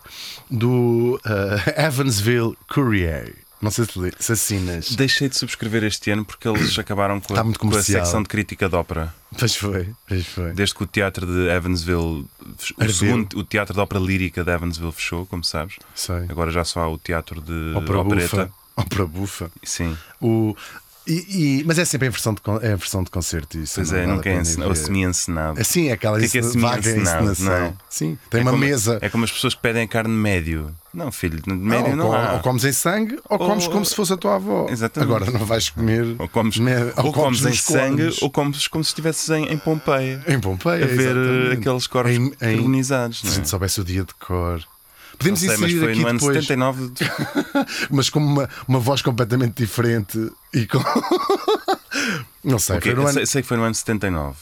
do 0.50 1.20
ah, 1.24 1.86
Evansville 1.86 2.56
Courier. 2.68 3.45
Não 3.66 3.70
sei 3.70 4.12
se, 4.18 4.32
assinas. 4.32 4.94
Deixei 4.96 5.28
de 5.28 5.36
subscrever 5.36 5.84
este 5.84 6.10
ano 6.10 6.24
porque 6.24 6.48
eles 6.48 6.76
acabaram 6.78 7.20
com 7.20 7.36
a, 7.36 7.44
muito 7.44 7.58
com 7.58 7.68
a 7.68 7.82
secção 7.82 8.22
de 8.22 8.28
crítica 8.28 8.68
de 8.68 8.74
ópera. 8.76 9.14
Pois 9.38 9.56
foi, 9.56 9.88
pois 10.08 10.26
foi. 10.26 10.52
Desde 10.52 10.74
que 10.74 10.82
o 10.82 10.86
teatro 10.86 11.26
de 11.26 11.48
Evansville, 11.48 12.26
o, 12.78 12.88
segundo, 12.92 13.38
o 13.38 13.44
teatro 13.44 13.74
de 13.74 13.80
ópera 13.80 14.00
lírica 14.00 14.42
de 14.44 14.50
Evansville 14.50 14.92
fechou, 14.92 15.26
como 15.26 15.44
sabes. 15.44 15.76
Sei. 15.94 16.24
Agora 16.28 16.50
já 16.50 16.64
só 16.64 16.80
há 16.80 16.88
o 16.88 16.96
teatro 16.98 17.40
de 17.40 17.74
Ópera 17.74 18.00
opereta. 18.00 18.36
bufa. 18.36 18.52
Ópera 18.76 19.06
bufa. 19.06 19.50
Sim, 19.62 19.96
O, 20.20 20.54
e, 21.06 21.60
e- 21.60 21.64
mas 21.64 21.78
é 21.78 21.84
sempre 21.84 22.08
em 22.08 22.10
versão 22.10 22.34
de, 22.34 22.40
é 22.62 22.72
em 22.72 22.76
versão 22.76 23.02
de 23.02 23.10
concerto. 23.10 23.58
Isso 23.58 23.74
pois 23.76 23.90
não 23.90 23.98
é, 23.98 24.04
a 24.04 24.06
nunca 24.06 24.28
é 24.30 24.42
ver. 24.42 24.62
ou 24.66 24.74
semi-encenado. 24.74 25.60
Assim, 25.60 25.88
é 25.88 25.92
aquela 25.92 26.18
que 26.18 26.24
é 26.26 26.28
que 26.28 26.38
é 26.38 26.42
vaga 26.42 26.94
não 27.38 27.52
é? 27.52 27.72
Sim, 27.88 28.18
tem 28.30 28.40
É 28.40 28.42
uma 28.42 28.50
como- 28.52 28.64
mesa. 28.64 28.98
É 29.00 29.08
como 29.08 29.24
as 29.24 29.30
pessoas 29.32 29.54
que 29.54 29.60
pedem 29.62 29.82
a 29.82 29.88
carne 29.88 30.12
médio. 30.14 30.74
Não, 30.92 31.12
filho, 31.12 31.40
de 31.42 31.52
médio 31.52 31.90
ou, 31.90 31.96
não, 31.96 32.06
com- 32.10 32.32
ou 32.34 32.40
comes 32.40 32.64
em 32.64 32.72
sangue 32.72 33.18
ou, 33.28 33.38
Ou- 33.38 33.46
comes 33.48 33.68
como 33.68 33.84
se 33.84 33.94
fosse 33.94 34.12
a 34.14 34.16
tua 34.16 34.36
avó. 34.36 34.66
Exatamente. 34.70 35.10
Agora 35.12 35.30
não 35.30 35.44
vais 35.44 35.68
comer. 35.68 36.16
Ou 36.18 36.26
comes, 36.28 36.56
me- 36.58 36.72
ou 36.96 37.12
comes 37.12 37.40
em 37.42 37.48
nos 37.48 37.62
sangue 37.62 38.16
ou 38.22 38.30
comes 38.30 38.66
como 38.66 38.82
se 38.82 38.88
estivesses 38.88 39.28
em, 39.30 39.44
em 39.52 39.58
Pompeia. 39.58 40.22
em 40.26 40.40
Pompeia. 40.40 40.84
a 40.84 40.88
ver 40.88 41.00
exatamente. 41.16 41.52
aqueles 41.60 41.86
corpos 41.86 42.12
Em- 42.12 42.26
em- 42.26 42.30
carbonizados. 42.30 43.18
Se 43.20 43.26
a 43.26 43.28
não 43.28 43.32
é? 43.32 43.36
gente 43.36 43.48
soubesse 43.50 43.80
o 43.80 43.84
dia 43.84 44.04
de 44.04 44.14
cor. 44.14 44.60
Não 45.16 45.18
Podemos 45.18 45.40
sei, 45.40 45.48
mas 45.48 45.58
inserir 45.60 45.78
foi 45.80 45.92
aqui 45.92 46.00
no 46.02 46.08
ano 46.08 46.18
depois, 46.18 46.36
79. 46.46 46.88
de- 46.90 47.10
mas 47.90 48.10
com 48.10 48.18
uma, 48.20 48.48
uma 48.68 48.78
voz 48.78 49.00
completamente 49.02 49.54
diferente 49.62 50.30
e 50.52 50.66
com. 50.66 50.78
não 52.44 52.58
sei, 52.58 52.76
Ok, 52.76 52.92
foi 52.92 52.94
no 52.94 53.02
eu 53.02 53.06
ano. 53.08 53.14
sei, 53.14 53.26
sei 53.26 53.42
que 53.42 53.48
foi 53.48 53.56
no 53.56 53.62
ano 53.64 53.74
79 53.74 54.36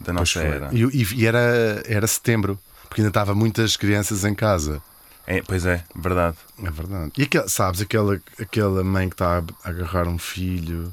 da 0.00 0.12
nossa 0.12 0.40
era. 0.42 0.68
E, 0.72 0.82
e- 0.84 1.26
era, 1.26 1.82
era 1.86 2.06
setembro, 2.06 2.58
porque 2.88 3.00
ainda 3.00 3.08
estava 3.10 3.34
muitas 3.34 3.76
crianças 3.76 4.24
em 4.24 4.34
casa. 4.34 4.82
É, 5.26 5.40
pois 5.42 5.64
é, 5.64 5.84
verdade. 5.94 6.36
É 6.62 6.70
verdade. 6.70 7.12
E 7.16 7.22
aquela, 7.22 7.48
sabes, 7.48 7.80
aquela, 7.80 8.20
aquela 8.40 8.82
mãe 8.84 9.08
que 9.08 9.14
está 9.14 9.38
a 9.64 9.68
agarrar 9.68 10.08
um 10.08 10.18
filho 10.18 10.92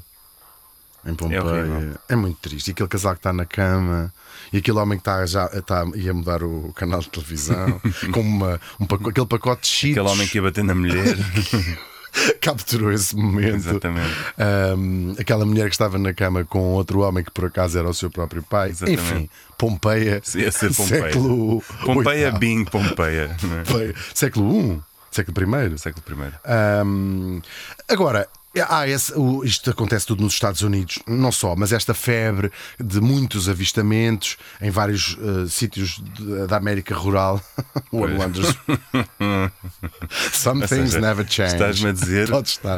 em 1.06 1.14
Pompeia. 1.14 1.42
horrível. 1.44 1.94
É, 2.08 2.16
muito 2.16 2.38
triste. 2.40 2.68
E 2.68 2.70
aquele 2.72 2.88
casal 2.88 3.12
que 3.14 3.18
está 3.20 3.32
na 3.32 3.44
cama. 3.46 4.12
E 4.52 4.58
aquele 4.58 4.78
homem 4.78 4.98
que 4.98 5.02
está 5.02 5.24
já 5.26 5.46
está, 5.46 5.84
ia 5.94 6.12
mudar 6.14 6.42
o 6.42 6.72
canal 6.74 7.00
de 7.00 7.08
televisão 7.08 7.80
com 8.12 8.20
uma, 8.20 8.60
um 8.78 8.86
paco- 8.86 9.10
aquele 9.10 9.26
pacote 9.26 9.62
de 9.62 9.68
cheetos. 9.68 9.98
Aquele 9.98 10.14
homem 10.14 10.28
que 10.28 10.38
ia 10.38 10.42
bater 10.42 10.64
na 10.64 10.74
mulher. 10.74 11.16
capturou 12.40 12.90
esse 12.92 13.14
momento. 13.16 13.54
Exatamente. 13.56 14.10
Ahm, 14.38 15.14
aquela 15.18 15.44
mulher 15.46 15.66
que 15.68 15.74
estava 15.74 15.98
na 15.98 16.12
cama 16.12 16.44
com 16.44 16.58
outro 16.72 17.00
homem 17.00 17.22
que 17.24 17.30
por 17.30 17.44
acaso 17.46 17.78
era 17.78 17.88
o 17.88 17.94
seu 17.94 18.10
próprio 18.10 18.42
pai. 18.42 18.70
Exatamente. 18.70 19.00
Enfim, 19.14 19.30
Pompeia. 19.56 20.20
Ia 20.34 20.50
ser 20.52 20.74
Pompeia. 20.74 21.02
Século 21.12 21.62
Pompeia. 21.84 22.32
Bing, 22.32 22.64
Pompeia. 22.64 23.30
é? 23.40 23.64
Pompeia. 23.64 23.94
Século 24.14 24.52
I. 24.76 24.80
Século 25.12 25.56
I. 25.66 25.78
Século 25.78 26.04
I. 26.24 26.32
Ahm, 26.44 27.40
agora, 27.88 28.28
há 28.68 28.88
esse- 28.88 29.12
o- 29.14 29.44
isto 29.44 29.70
acontece 29.70 30.06
tudo 30.06 30.22
nos 30.24 30.32
Estados 30.32 30.62
Unidos, 30.62 30.98
não 31.06 31.30
só, 31.30 31.54
mas 31.56 31.72
esta 31.72 31.94
febre 31.94 32.50
de 32.78 33.00
muitos 33.00 33.48
avistamentos 33.48 34.36
em 34.60 34.70
vários 34.70 35.16
eh, 35.20 35.48
sítios 35.48 36.00
de- 36.16 36.46
da 36.46 36.56
América 36.56 36.94
rural. 36.94 37.40
One 37.92 38.16
wonders. 38.18 38.48
Some 40.32 40.66
things 40.66 40.90
seja, 40.92 41.00
never 41.00 41.24
change. 41.28 41.52
Estás-me 41.54 41.90
a 41.90 41.92
dizer, 41.92 42.28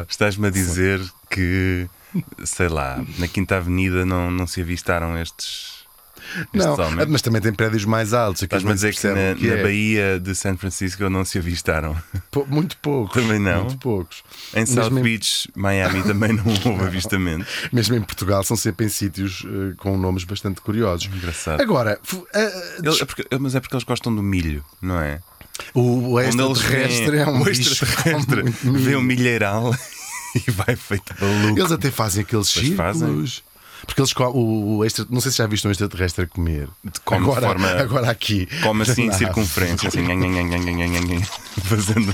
estás-me 0.07 0.47
a 0.47 0.49
dizer 0.51 1.01
que, 1.29 1.87
sei 2.43 2.67
lá, 2.67 3.03
na 3.17 3.27
Quinta 3.27 3.57
Avenida 3.57 4.05
não, 4.05 4.29
não 4.29 4.45
se 4.45 4.61
avistaram 4.61 5.17
estes, 5.17 5.82
Não, 6.53 6.71
Especialmente. 6.71 7.09
mas 7.09 7.21
também 7.21 7.41
tem 7.41 7.53
prédios 7.53 7.85
mais 7.85 8.13
altos. 8.13 8.41
Estás-me 8.41 8.67
a 8.67 8.69
não 8.69 8.75
dizer 8.75 8.93
que 8.95 9.07
na, 9.07 9.13
na 9.35 9.59
é. 9.59 9.63
Baía 9.63 10.19
de 10.19 10.33
San 10.35 10.57
Francisco 10.57 11.09
não 11.09 11.23
se 11.25 11.37
avistaram. 11.37 11.95
Pou- 12.31 12.47
Muito 12.47 12.77
poucos. 12.77 13.21
Também 13.21 13.39
não? 13.39 13.61
Muito 13.65 13.77
poucos. 13.77 14.23
Em 14.55 14.65
South 14.65 14.83
Mesmo 14.91 14.99
em, 14.99 15.03
Beach, 15.03 15.49
Miami, 15.55 16.03
também 16.03 16.33
não 16.33 16.43
houve 16.47 16.83
avistamento. 16.85 17.45
mesmo 17.71 17.95
em 17.95 18.01
Portugal 18.01 18.43
são 18.43 18.57
sempre 18.57 18.85
em 18.85 18.89
sítios 18.89 19.43
eh, 19.45 19.73
com 19.77 19.97
nomes 19.97 20.23
bastante 20.23 20.61
curiosos. 20.61 21.07
Engraçado. 21.13 21.61
Agora, 21.61 21.99
eh, 22.33 22.75
Ele- 22.83 23.01
é 23.01 23.05
porque- 23.05 23.25
mas 23.39 23.55
é 23.55 23.59
porque 23.59 23.75
eles 23.75 23.83
gostam 23.83 24.13
do 24.15 24.23
milho, 24.23 24.63
não 24.81 24.99
é? 24.99 25.19
o, 25.75 26.13
o 26.13 26.19
extraterrestre 26.19 27.17
é 27.17 27.27
um 27.27 27.41
o 27.41 27.43
bicho 27.45 27.61
extraterrestre 27.73 28.41
muito 28.43 28.71
vê 28.73 28.95
o 28.95 29.01
milho. 29.01 29.19
milheiral 29.19 29.71
e 30.35 30.49
vai 30.51 30.75
feito 30.75 31.13
maluco. 31.21 31.59
Eles 31.59 31.71
até 31.71 31.91
fazem 31.91 32.23
aqueles 32.23 32.51
Pois 32.51 32.65
círculos. 32.67 32.99
fazem. 32.99 33.43
Porque 33.85 34.01
eles 34.01 34.13
o, 34.15 34.77
o 34.77 34.85
extra, 34.85 35.05
não 35.09 35.19
sei 35.21 35.31
se 35.31 35.37
já 35.37 35.47
viste 35.47 35.67
um 35.67 35.71
extraterrestre 35.71 36.25
a 36.25 36.27
comer. 36.27 36.67
Come 37.03 37.25
de 37.25 37.31
agora, 37.31 37.47
forma- 37.47 37.69
agora 37.69 38.09
aqui. 38.11 38.47
Come 38.61 38.83
assim 38.83 39.07
em 39.07 39.11
circunferência, 39.11 39.87
assim, 39.89 40.01
nhan, 40.01 40.15
nhan, 40.15 40.99
nhan, 40.99 41.21
fazendo, 41.63 42.13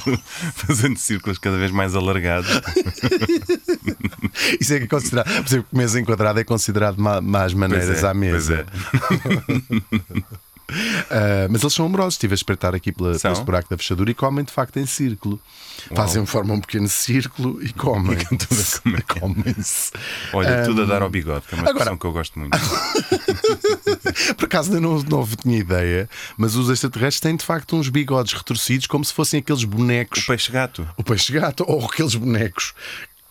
fazendo 0.56 0.98
círculos 0.98 1.38
cada 1.38 1.58
vez 1.58 1.72
mais 1.72 1.96
alargados. 1.96 2.50
Isso 4.60 4.74
é 4.74 4.80
que 4.80 4.86
é 4.86 4.88
considerado. 4.88 5.28
Por 5.34 5.46
exemplo, 5.48 5.68
mesa 5.72 6.00
enquadrada 6.00 6.42
é 6.42 6.44
considerado 6.44 6.98
má, 6.98 7.22
más 7.22 7.54
maneiras 7.54 7.88
Pois 7.88 8.04
é, 8.04 8.08
à 8.08 8.14
mesa. 8.14 8.66
pois 9.08 9.62
é. 9.70 10.40
Ah, 11.10 11.48
mas 11.50 11.62
eles 11.62 11.74
são 11.74 11.86
amorosos. 11.86 12.16
Estive 12.16 12.34
a 12.34 12.36
espreitar 12.36 12.76
aqui 12.76 12.92
pela, 12.92 13.18
São? 13.18 13.34
pelo 13.34 13.46
buraco 13.46 13.70
da 13.70 13.78
fechadura 13.78 14.12
e 14.12 14.14
comem 14.14 14.44
de 14.46 14.52
facto 14.52 14.78
em 14.78 14.86
círculo. 14.86 15.40
Fazem, 15.96 16.26
formam 16.26 16.58
um 16.58 16.62
pequeno 16.62 16.88
círculo 16.90 17.62
e 17.64 17.72
comem. 17.74 18.18
tudo 18.18 18.62
a 18.62 18.80
comer. 18.82 19.04
Comem-se. 19.04 19.92
Olha, 20.34 20.64
tudo 20.66 20.82
a 20.84 20.86
dar 20.86 21.02
ao 21.02 21.10
bigode, 21.10 21.48
que 21.48 21.56
é 21.56 21.58
uma 21.58 21.70
agora- 21.70 21.98
que 21.98 22.06
eu 22.06 22.12
gosto 22.12 22.38
muito. 22.40 22.58
Por 24.38 24.46
acaso 24.46 24.70
ainda 24.74 24.82
não, 24.82 25.02
não 25.04 25.26
tinha 25.28 25.58
ideia, 25.58 26.10
mas 26.38 26.56
os 26.56 26.70
extraterrestres 26.70 27.20
têm 27.22 27.36
de 27.36 27.46
facto 27.46 27.76
uns 27.76 27.90
bigodes 27.90 28.34
retorcidos 28.34 28.88
como 28.88 29.04
se 29.06 29.14
fossem 29.14 29.40
aqueles 29.40 29.64
bonecos. 29.64 30.24
O 30.24 30.28
peixe-gato. 30.28 30.88
o 30.98 31.04
peixe 31.04 31.32
gato 31.34 31.64
ou 31.68 31.86
aqueles 31.86 32.16
bonecos 32.16 32.74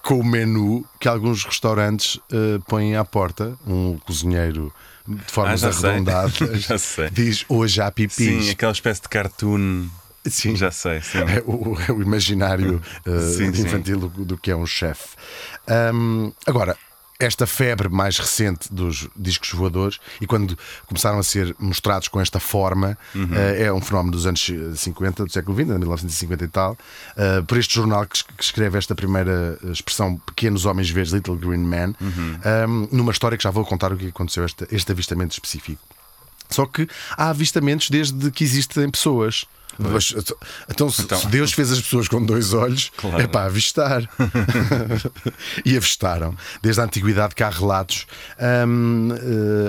com 0.08 0.20
o 0.20 0.24
menu 0.24 0.86
que 0.98 1.06
alguns 1.06 1.44
restaurantes 1.44 2.18
eh, 2.32 2.58
põem 2.66 2.96
à 2.96 3.04
porta. 3.04 3.58
Um 3.66 3.98
cozinheiro 3.98 4.72
de 5.06 5.22
formas 5.30 5.62
Ah, 5.62 5.68
arredondadas 5.68 6.32
diz 7.12 7.44
hoje 7.46 7.82
há 7.82 7.90
pipis. 7.90 8.14
Sim, 8.14 8.50
aquela 8.50 8.72
espécie 8.72 9.02
de 9.02 9.08
cartoon. 9.10 9.86
Sim. 10.26 10.56
Já 10.56 10.70
sei, 10.70 11.02
sim. 11.02 11.18
É 11.18 11.42
o, 11.44 11.76
é 11.86 11.92
o 11.92 12.00
imaginário 12.00 12.80
eh, 13.04 13.20
Sim, 13.36 13.52
sim. 13.52 13.62
infantil 13.64 13.98
do, 14.00 14.24
do 14.24 14.38
que 14.38 14.50
é 14.50 14.56
um 14.56 14.64
chefe. 14.64 15.08
Ahm, 15.66 16.32
agora, 16.46 16.74
esta 17.20 17.46
febre 17.48 17.88
mais 17.88 18.16
recente 18.16 18.72
dos 18.72 19.08
discos 19.16 19.50
voadores 19.50 19.98
e 20.20 20.26
quando 20.26 20.56
começaram 20.86 21.18
a 21.18 21.22
ser 21.24 21.54
mostrados 21.58 22.06
com 22.06 22.20
esta 22.20 22.38
forma, 22.38 22.96
Uhum. 23.12 23.34
eh, 23.34 23.64
é 23.64 23.72
um 23.72 23.80
fenómeno 23.80 24.12
dos 24.12 24.24
anos 24.24 24.48
50, 24.76 25.24
do 25.24 25.32
século 25.32 25.56
XX, 25.56 25.66
de 25.66 25.78
1950 25.78 26.44
e 26.44 26.48
tal, 26.48 26.78
eh, 27.16 27.42
por 27.42 27.58
este 27.58 27.74
jornal 27.74 28.06
que, 28.06 28.16
es- 28.16 28.22
que 28.22 28.42
escreve 28.44 28.78
esta 28.78 28.94
primeira 28.94 29.58
expressão, 29.64 30.16
Pequenos 30.26 30.64
Homens 30.64 30.90
Verdes, 30.90 31.12
Little 31.12 31.34
Green 31.36 31.58
Men, 31.64 31.94
Uhum. 32.00 32.38
ahm, 32.44 32.88
numa 32.92 33.10
história 33.10 33.36
que 33.36 33.42
já 33.42 33.50
vou 33.50 33.64
contar 33.64 33.92
o 33.92 33.96
que 33.96 34.06
aconteceu, 34.08 34.44
este, 34.44 34.68
este 34.70 34.92
avistamento 34.92 35.32
específico. 35.32 35.82
Só 36.48 36.66
que 36.66 36.88
há 37.16 37.30
avistamentos 37.30 37.90
desde 37.90 38.30
que 38.30 38.44
existem 38.44 38.88
pessoas. 38.88 39.44
Mas, 39.78 40.14
então, 40.68 40.90
se 40.90 41.02
Então. 41.02 41.18
se 41.18 41.26
Deus 41.28 41.52
fez 41.52 41.70
as 41.72 41.80
pessoas 41.80 42.08
com 42.08 42.24
dois 42.24 42.52
olhos, 42.52 42.90
Claro. 42.96 43.20
é 43.20 43.26
para 43.26 43.46
avistar. 43.46 44.02
e 45.64 45.76
avistaram. 45.76 46.36
Desde 46.62 46.80
a 46.80 46.84
antiguidade 46.84 47.34
que 47.34 47.42
há 47.42 47.50
relatos 47.50 48.06
hum, 48.66 49.08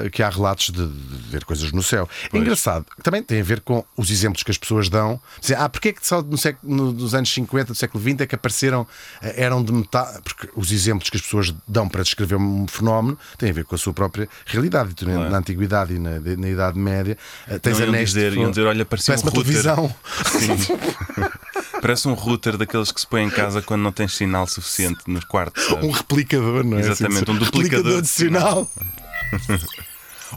eh, 0.05 0.09
que 0.09 0.23
há 0.23 0.29
relatos 0.29 0.69
de, 0.71 0.87
de 0.87 1.29
ver 1.29 1.43
coisas 1.45 1.71
no 1.71 1.83
céu. 1.83 2.07
É 2.33 2.37
engraçado. 2.37 2.85
Também 3.03 3.21
tem 3.23 3.39
a 3.41 3.43
ver 3.43 3.61
com 3.61 3.83
os 3.95 4.09
exemplos 4.11 4.43
que 4.43 4.51
as 4.51 4.57
pessoas 4.57 4.89
dão. 4.89 5.19
Ah, 5.57 5.69
porque 5.69 5.89
é 5.89 5.93
que 5.93 6.05
só 6.05 6.21
no 6.21 6.37
século, 6.37 6.73
no- 6.75 6.91
nos 6.91 7.13
anos 7.13 7.31
50 7.33 7.73
do 7.73 7.75
século 7.77 8.03
XX 8.03 8.21
é 8.21 8.27
que 8.27 8.35
apareceram, 8.35 8.87
eh, 9.21 9.43
eram 9.43 9.63
de 9.63 9.71
metade. 9.71 10.19
Porque 10.23 10.49
os 10.55 10.71
exemplos 10.71 11.09
que 11.09 11.17
as 11.17 11.21
pessoas 11.23 11.53
dão 11.67 11.87
para 11.87 12.03
descrever 12.03 12.35
um 12.35 12.67
fenómeno 12.67 13.17
têm 13.37 13.49
a 13.49 13.53
ver 13.53 13.65
com 13.65 13.75
a 13.75 13.77
sua 13.77 13.93
própria 13.93 14.27
realidade. 14.45 14.93
Claro. 14.95 15.29
Na 15.29 15.37
antiguidade 15.37 15.93
e 15.93 15.99
na, 15.99 16.19
na 16.19 16.49
Idade 16.49 16.77
Média 16.79 17.17
eh, 17.47 17.59
tens 17.59 17.77
Não, 17.77 17.85
iam 17.85 17.89
anéis 17.93 18.09
de 18.09 18.15
dizer- 18.15 18.33
iam 18.37 18.49
dizer, 18.49 18.65
olha, 18.65 18.85
parecia 18.85 19.13
Parece 19.13 19.23
um 19.25 19.27
uma 19.27 19.31
televisão. 19.43 19.95
Parece 21.81 22.07
um 22.07 22.13
router 22.13 22.57
daqueles 22.57 22.91
que 22.91 22.99
se 22.99 23.07
põe 23.07 23.23
em 23.23 23.29
casa 23.29 23.61
quando 23.61 23.81
não 23.81 23.91
tens 23.91 24.13
sinal 24.15 24.45
suficiente 24.47 24.99
nos 25.07 25.23
quartos. 25.23 25.63
sabes? 25.65 25.83
Um 25.83 25.91
replicador, 25.91 26.63
não 26.63 26.77
é? 26.77 26.81
Exatamente, 26.81 27.23
Assim, 27.23 27.31
um 27.31 27.37
duplicador 27.37 28.01
de 28.01 28.07
sinal. 28.07 28.69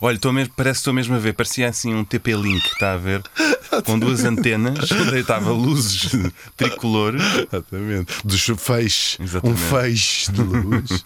Olha, 0.01 0.19
mesmo, 0.33 0.55
parece 0.57 0.79
que 0.79 0.81
estou 0.81 0.95
mesmo 0.95 1.15
a 1.15 1.19
ver. 1.19 1.35
Parecia 1.35 1.69
assim 1.69 1.93
um 1.95 2.05
TP-Link, 2.05 2.65
está 2.65 2.95
a 2.95 2.97
ver? 2.97 3.23
Com 3.85 3.99
duas 3.99 4.25
antenas, 4.25 4.91
onde 4.93 5.19
estava 5.19 5.51
luzes 5.51 6.11
tricolor. 6.57 7.15
Exatamente. 7.17 8.15
Dos 8.25 8.47
feixes. 8.59 9.19
Um 9.43 9.57
feixe 9.57 10.31
de 10.33 10.43
luz. 10.43 11.05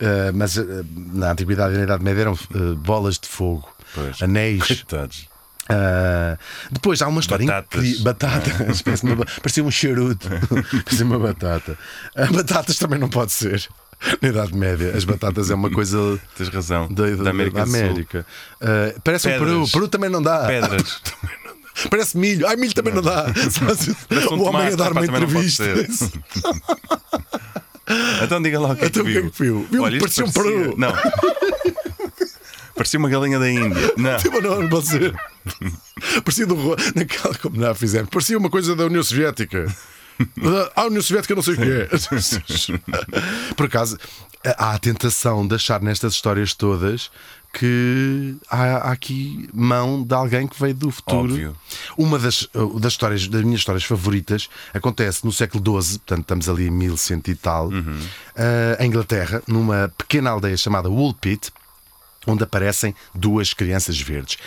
Eh, 0.00 0.32
mas 0.34 0.56
eh, 0.56 0.64
na 0.94 1.32
Antiguidade 1.32 1.74
e 1.74 1.78
na 1.78 1.84
Idade 1.84 2.04
Média 2.04 2.22
eram 2.22 2.32
eh, 2.54 2.74
bolas 2.76 3.18
de 3.18 3.28
fogo, 3.28 3.68
Pois. 3.94 4.20
anéis. 4.22 4.66
Coitados. 4.66 5.31
Ah, 5.68 6.36
depois 6.70 7.00
há 7.02 7.08
uma 7.08 7.20
história 7.20 7.46
Batatas. 7.46 7.84
incri- 7.84 8.02
Batatas. 8.02 8.82
Parece 8.82 9.04
uma 9.04 9.24
Parecia 9.24 9.64
um 9.64 9.70
charuto. 9.70 10.28
Parecia 10.84 11.04
uma 11.06 11.18
batata. 11.18 11.78
Ah, 12.16 12.26
batatas 12.32 12.76
também 12.76 12.98
não 12.98 13.08
pode 13.08 13.32
ser. 13.32 13.66
Na 14.20 14.28
Idade 14.30 14.52
Média, 14.56 14.92
as 14.96 15.04
batatas 15.04 15.48
é 15.50 15.54
uma 15.54 15.70
coisa 15.70 16.18
Tens 16.36 16.48
razão. 16.48 16.88
da, 16.92 17.06
da- 17.10 17.22
da 17.24 17.30
América. 17.30 17.56
da. 17.58 17.62
América. 17.62 18.26
Ah, 18.60 18.94
parece 19.04 19.28
um 19.28 19.30
Pedras. 19.32 19.48
Peru. 19.50 19.68
Peru 19.70 19.88
também 19.88 20.10
não 20.10 20.20
dá. 20.22 20.46
Pedras. 20.46 21.00
Parece 21.90 22.18
milho. 22.18 22.46
Ai, 22.46 22.54
milho 22.56 22.74
também 22.74 22.92
não, 22.92 23.00
dá. 23.00 23.26
Um 24.30 24.34
o 24.36 24.42
homem 24.42 24.66
a 24.68 24.76
dar 24.76 24.92
uma 24.92 25.06
entrevista. 25.06 25.64
Então 28.22 28.42
diga 28.42 28.60
lá 28.60 28.70
o 28.72 28.76
que 28.76 28.84
é 28.84 28.86
Então 28.88 29.02
o 29.02 29.06
que 29.06 29.10
é 29.16 29.20
viu. 29.22 29.30
que 29.30 29.42
viu? 29.42 29.66
Viu? 29.70 29.82
Olha, 29.82 29.98
Parecia 29.98 30.24
um 30.24 30.30
peru. 30.30 30.74
Não. 30.76 30.92
Parecia 32.74 32.98
uma 32.98 33.08
galinha 33.08 33.38
da 33.38 33.50
Índia. 33.50 33.92
Não. 33.96 34.16
Tipo, 34.18 34.40
não, 34.40 34.62
não 34.62 34.68
pode 34.68 34.86
ser. 34.86 35.14
Parecia 36.24 36.46
do, 36.46 36.56
naquela 36.94 37.34
como 37.36 37.56
não 37.56 37.74
fizemos. 37.74 38.08
Parecia 38.10 38.38
uma 38.38 38.50
coisa 38.50 38.74
da 38.76 38.86
União 38.86 39.02
Soviética. 39.02 39.66
Ah, 40.76 40.82
a 40.82 40.86
União 40.86 41.02
Soviética 41.02 41.34
não 41.34 41.42
sei 41.42 41.54
o 41.54 41.56
que 41.56 41.62
é. 41.64 41.88
Por 43.56 43.66
acaso, 43.66 43.98
há 44.44 44.74
a 44.74 44.78
tentação 44.78 45.44
de 45.46 45.54
achar 45.54 45.80
nestas 45.82 46.12
histórias 46.14 46.54
todas 46.54 47.10
que 47.52 48.36
há, 48.48 48.88
há 48.88 48.92
aqui 48.92 49.48
mão 49.52 50.02
de 50.02 50.14
alguém 50.14 50.46
que 50.46 50.60
veio 50.60 50.74
do 50.74 50.90
futuro. 50.90 51.32
Óbvio. 51.32 51.56
Uma 51.96 52.18
das, 52.18 52.42
uh, 52.54 52.78
das 52.78 52.92
histórias, 52.92 53.26
das 53.26 53.42
minhas 53.42 53.60
histórias 53.60 53.84
favoritas, 53.84 54.48
acontece 54.72 55.24
no 55.24 55.32
século 55.32 55.82
XII, 55.82 55.98
portanto 55.98 56.20
estamos 56.20 56.48
ali 56.48 56.68
em 56.68 56.70
1100 56.70 57.22
e 57.28 57.34
tal, 57.34 57.68
Uhum. 57.68 57.98
uh, 58.00 58.82
em 58.82 58.86
Inglaterra, 58.86 59.42
numa 59.46 59.92
pequena 59.98 60.30
aldeia 60.30 60.56
chamada 60.56 60.88
Woolpit, 60.88 61.50
onde 62.26 62.44
aparecem 62.44 62.94
duas 63.14 63.52
crianças 63.52 64.00
verdes. 64.00 64.38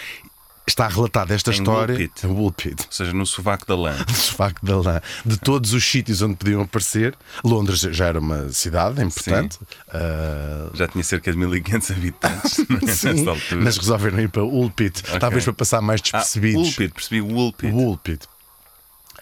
Está 0.68 0.88
relatada 0.88 1.34
esta 1.34 1.52
Em 1.52 1.54
história 1.54 1.96
Woolpit? 1.96 2.26
Woolpit 2.28 2.82
Ou 2.88 2.92
seja, 2.92 3.14
no 3.14 3.26
sovaco 3.26 3.68
da 3.68 3.76
lã. 3.76 3.96
de 4.06 4.14
facto 4.14 4.66
da 4.66 4.78
lã, 4.78 5.02
de 5.24 5.38
todos 5.38 5.74
os 5.74 5.84
sítios 5.84 6.22
onde 6.24 6.36
podiam 6.36 6.62
aparecer. 6.62 7.16
Londres 7.44 7.80
já 7.82 8.08
era 8.08 8.20
uma 8.20 8.50
cidade 8.50 9.02
importante. 9.04 9.60
Ah, 9.90 10.70
Já 10.74 10.88
tinha 10.88 11.04
cerca 11.04 11.32
de 11.32 11.38
1500 11.38 11.92
habitantes 11.92 12.66
nessa 12.82 13.10
altura. 13.10 13.62
mas 13.62 13.78
resolveram 13.78 14.20
ir 14.20 14.30
para 14.30 14.44
Woolpit, 14.44 15.04
talvez 15.20 15.44
para 15.44 15.54
passar 15.54 15.82
mais 15.82 16.02
ah, 16.02 16.18
despercebidos. 16.18 16.62
Woolpit, 16.64 16.94
percebi 16.94 17.22
Woolpit. 17.22 17.72
Woolpit. 17.72 18.28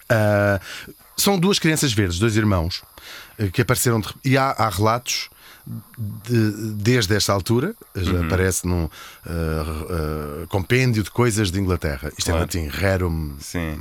Ah, 0.10 0.60
são 1.18 1.38
duas 1.38 1.60
crianças 1.60 1.94
verdes, 1.94 2.20
dois 2.20 2.36
irmãos, 2.38 2.82
que 3.54 3.62
apareceram 3.62 4.00
de- 4.00 4.14
e 4.26 4.38
há, 4.38 4.52
há 4.52 4.70
relatos 4.70 5.30
de- 6.26 6.74
desde 6.74 7.16
esta 7.16 7.32
altura, 7.34 7.74
Uhum. 7.96 8.26
aparece 8.26 8.68
num 8.68 8.90
ah, 9.26 9.30
ah, 10.44 10.48
compêndio 10.50 11.04
de 11.04 11.10
coisas 11.10 11.50
de 11.52 11.60
Inglaterra. 11.60 12.10
Isto 12.18 12.30
é 12.30 12.34
Claro. 12.34 12.40
latim, 12.42 12.68
rerum. 12.70 13.36
Sim. 13.40 13.80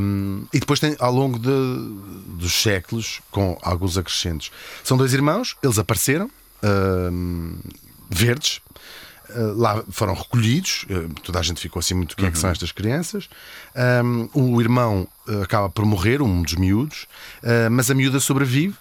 Um, 0.00 0.46
e 0.52 0.60
depois 0.60 0.78
tem 0.78 0.94
ao 0.98 1.12
longo 1.12 1.38
de- 1.38 2.38
dos 2.38 2.52
séculos, 2.62 3.20
com 3.30 3.58
alguns 3.62 3.96
acrescentos. 3.98 4.50
São 4.84 4.96
dois 4.96 5.12
irmãos, 5.14 5.56
eles 5.62 5.78
apareceram, 5.78 6.30
um, 6.62 7.58
verdes, 8.10 8.58
uh, 8.58 8.60
lá 9.56 9.82
foram 9.90 10.14
recolhidos, 10.14 10.86
uh, 10.90 11.08
toda 11.22 11.38
a 11.38 11.42
gente 11.42 11.60
ficou 11.60 11.80
assim 11.80 11.94
muito: 11.94 12.16
quem 12.16 12.28
é 12.28 12.30
que 12.30 12.38
são 12.38 12.50
estas 12.50 12.72
crianças? 12.72 13.28
Um, 14.04 14.28
o 14.34 14.60
irmão 14.60 15.06
uh, 15.28 15.42
acaba 15.42 15.68
por 15.68 15.84
morrer, 15.84 16.22
um 16.22 16.42
dos 16.42 16.54
miúdos, 16.54 17.06
mas 17.70 17.90
a 17.90 17.94
miúda 17.94 18.20
sobrevive. 18.20 18.74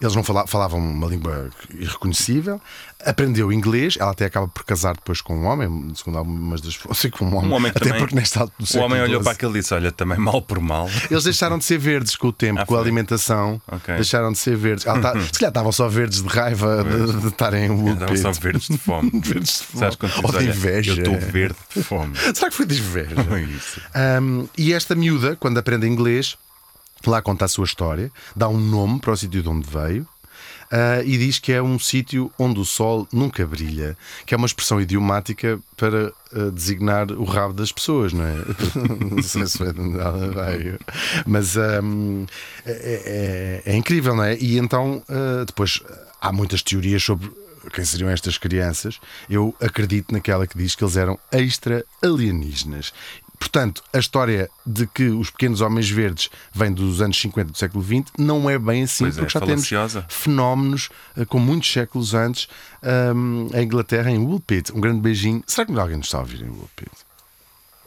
Eles 0.00 0.14
não 0.14 0.22
fala- 0.22 0.46
falavam 0.46 0.78
uma 0.80 1.06
língua 1.06 1.50
irreconhecível, 1.94 2.60
aprendeu 3.04 3.52
inglês, 3.52 3.96
ela 3.98 4.10
até 4.12 4.24
acaba 4.26 4.46
por 4.48 4.64
casar 4.64 4.94
depois 4.94 5.20
com 5.20 5.36
um 5.36 5.44
homem, 5.46 5.92
segundo 5.94 6.18
algumas 6.18 6.60
das 6.60 6.74
fontes, 6.74 7.10
com 7.12 7.24
um 7.26 7.36
homem, 7.36 7.50
Um 7.50 7.54
homem 7.54 7.70
até 7.70 7.80
também- 7.80 7.98
porque 7.98 8.14
nesta 8.14 8.40
altura 8.40 8.68
O 8.74 8.84
homem 8.84 9.00
olhou 9.00 9.16
XII, 9.20 9.24
para 9.24 9.32
aquele 9.32 9.52
e 9.58 9.60
disse: 9.60 9.74
Olha, 9.74 9.92
também 9.92 10.18
mal 10.18 10.40
por 10.42 10.60
mal. 10.60 10.88
Eles 11.10 11.24
deixaram 11.24 11.58
de 11.58 11.64
ser 11.64 11.78
verdes 11.78 12.16
com 12.16 12.28
o 12.28 12.32
tempo, 12.32 12.60
Ah, 12.60 12.66
com 12.66 12.76
a 12.76 12.80
alimentação. 12.80 13.60
Ok. 13.68 13.94
Deixaram 13.94 14.32
de 14.32 14.38
ser 14.38 14.56
verdes. 14.56 14.86
Ela 14.86 15.00
tá- 15.00 15.12
se 15.20 15.32
calhar 15.32 15.50
estavam 15.50 15.72
só 15.72 15.88
verdes 15.88 16.22
de 16.22 16.28
raiva 16.28 16.84
de, 16.84 17.28
estarem 17.28 17.66
em 17.66 17.92
Estavam 17.92 18.16
só 18.16 18.32
verdes 18.32 18.68
de 18.68 18.78
fome. 18.78 19.10
Verdes 19.24 19.58
de 19.60 19.64
fome. 19.66 19.78
Sabes 19.80 19.96
quando 19.96 20.12
Ou 20.16 20.22
dizes, 20.22 20.30
de 20.32 20.36
"Olha, 20.38 20.56
inveja. 20.56 20.90
Eu 20.92 20.96
estou 20.98 21.18
verde 21.18 21.56
de 21.74 21.82
fome. 21.82 22.16
Será 22.34 22.50
que 22.50 22.56
foi 22.56 22.66
de 22.66 22.78
inveja? 22.78 23.14
Foi 23.24 23.42
isso. 23.42 23.80
Um, 24.22 24.48
e 24.56 24.72
esta 24.72 24.94
miúda, 24.94 25.36
quando 25.36 25.58
aprende 25.58 25.86
inglês, 25.86 26.36
lá 27.06 27.22
conta 27.22 27.44
a 27.44 27.48
sua 27.48 27.64
história, 27.64 28.10
dá 28.34 28.48
um 28.48 28.58
nome 28.58 29.00
para 29.00 29.12
o 29.12 29.16
sítio 29.16 29.42
de 29.42 29.48
onde 29.48 29.68
veio. 29.68 30.06
ah, 30.70 31.02
e 31.04 31.18
diz 31.18 31.38
que 31.38 31.52
é 31.52 31.60
um 31.62 31.78
sítio 31.78 32.30
onde 32.38 32.60
o 32.60 32.64
sol 32.64 33.06
nunca 33.12 33.44
brilha, 33.46 33.96
que 34.24 34.34
é 34.34 34.36
uma 34.36 34.46
expressão 34.46 34.80
idiomática 34.80 35.58
para 35.76 36.12
ah, 36.32 36.50
designar 36.52 37.10
o 37.12 37.24
rabo 37.24 37.52
das 37.54 37.72
pessoas, 37.72 38.12
não 38.12 38.24
é? 38.24 38.34
não 39.10 39.22
sei 39.22 39.46
se 39.46 39.58
de 39.58 39.98
ela 39.98 40.28
veio, 40.28 40.78
mas 41.26 41.56
ahm, 41.56 42.24
é, 42.64 43.62
é- 43.66 43.72
é 43.72 43.76
incrível, 43.76 44.14
não 44.14 44.24
é? 44.24 44.36
E 44.38 44.58
então, 44.58 45.02
ah, 45.08 45.44
depois 45.44 45.80
há 46.20 46.32
muitas 46.32 46.62
teorias 46.62 47.02
sobre 47.02 47.30
quem 47.74 47.84
seriam 47.84 48.08
estas 48.08 48.38
crianças, 48.38 48.98
eu 49.28 49.54
acredito 49.60 50.12
naquela 50.12 50.46
que 50.46 50.56
diz 50.56 50.74
que 50.74 50.82
eles 50.82 50.96
eram 50.96 51.18
extra-alienígenas. 51.30 52.92
Portanto, 53.40 53.82
a 53.92 53.98
história 53.98 54.48
de 54.64 54.86
que 54.86 55.04
os 55.08 55.30
pequenos 55.30 55.60
homens 55.62 55.90
verdes 55.90 56.28
vêm 56.52 56.72
dos 56.72 57.00
anos 57.00 57.18
50 57.18 57.50
do 57.50 57.58
século 57.58 57.82
XX 57.82 58.04
não 58.18 58.48
é 58.48 58.58
bem 58.58 58.82
assim, 58.84 59.04
Pois 59.04 59.16
é, 59.16 59.20
porque 59.22 59.32
já 59.32 59.40
falaciosa. 59.40 60.00
temos 60.02 60.14
fenómenos 60.14 60.88
eh, 61.16 61.24
com 61.24 61.40
muitos 61.40 61.72
séculos 61.72 62.14
antes 62.14 62.46
ahm, 62.82 63.48
em 63.54 63.64
Inglaterra, 63.64 64.10
em 64.10 64.18
Woolpit. 64.18 64.70
Um 64.72 64.80
grande 64.80 65.00
beijinho. 65.00 65.42
Será 65.46 65.66
que 65.66 65.72
alguém 65.76 65.96
nos 65.96 66.06
está 66.06 66.18
a 66.18 66.20
ouvir 66.20 66.42
em 66.42 66.48
Woolpit? 66.50 66.90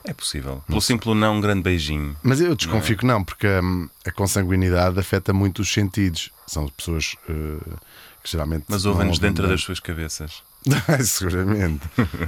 É 0.04 0.12
possível. 0.14 0.62
Pelo 0.68 0.82
simples 0.82 1.16
não, 1.16 1.36
um 1.38 1.40
grande 1.40 1.62
beijinho. 1.62 2.18
Mas 2.22 2.42
eu 2.42 2.54
desconfio 2.56 2.98
que 2.98 3.06
não, 3.06 3.24
porque 3.24 3.48
hum, 3.48 3.88
a 4.06 4.12
consanguinidade 4.12 5.00
afeta 5.00 5.32
muito 5.32 5.62
os 5.62 5.72
sentidos. 5.72 6.30
São 6.46 6.68
pessoas 6.68 7.16
eh, 7.30 7.76
que 8.22 8.30
geralmente. 8.32 8.66
Mas 8.68 8.86
ouvem-nos 8.86 9.18
ouvem 9.18 9.30
dentro 9.30 9.48
das 9.48 9.62
suas 9.62 9.80
cabeças. 9.80 10.44
Seguramente. 11.04 11.82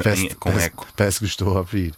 Parece, 0.03 0.35
Com 0.35 0.49
parece- 0.51 0.67
eco. 0.67 0.87
Parece 0.95 1.19
que 1.19 1.25
estou 1.25 1.55
a 1.55 1.59
ouvir. 1.59 1.93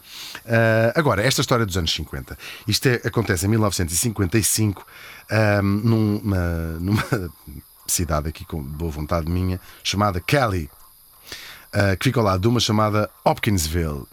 Ah, 0.46 0.94
agora, 0.96 1.22
esta 1.24 1.42
história 1.42 1.66
dos 1.66 1.78
anos 1.78 1.92
50. 1.94 2.38
Isto 2.68 2.88
é- 2.90 3.02
acontece 3.06 3.46
em 3.46 3.50
1955, 3.50 4.86
ahm, 5.32 5.82
numa, 5.84 6.78
numa 6.80 7.04
cidade 7.88 8.30
aqui 8.30 8.46
com 8.46 8.62
boa 8.62 8.92
vontade 8.92 9.30
minha, 9.30 9.60
chamada 9.84 10.20
Cali, 10.22 10.70
ah, 11.74 11.96
que 11.96 12.04
fica 12.06 12.20
ao 12.20 12.26
lado 12.26 12.42
de 12.42 12.48
uma 12.48 12.60
chamada 12.60 13.10
Hopkinsville. 13.26 14.06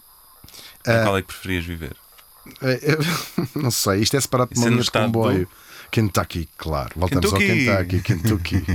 Em 0.87 1.03
qual 1.03 1.17
é 1.17 1.21
que 1.21 1.27
preferias 1.27 1.65
viver? 1.65 1.95
Eh, 2.61 2.97
eu 3.55 3.61
não 3.61 3.71
sei, 3.71 4.01
isto 4.01 4.15
é 4.17 4.21
separado 4.21 4.53
de 4.53 4.59
uma 4.59 4.67
é 4.67 4.69
linha 4.69 4.83
de 4.83 4.91
comboio. 4.91 5.47
Kentucky, 5.91 6.49
claro. 6.57 6.91
Voltamos 6.95 7.31
Kentucky. 7.31 7.69
ao 7.69 7.85
Kentucky. 7.85 8.01
Kentucky. 8.01 8.65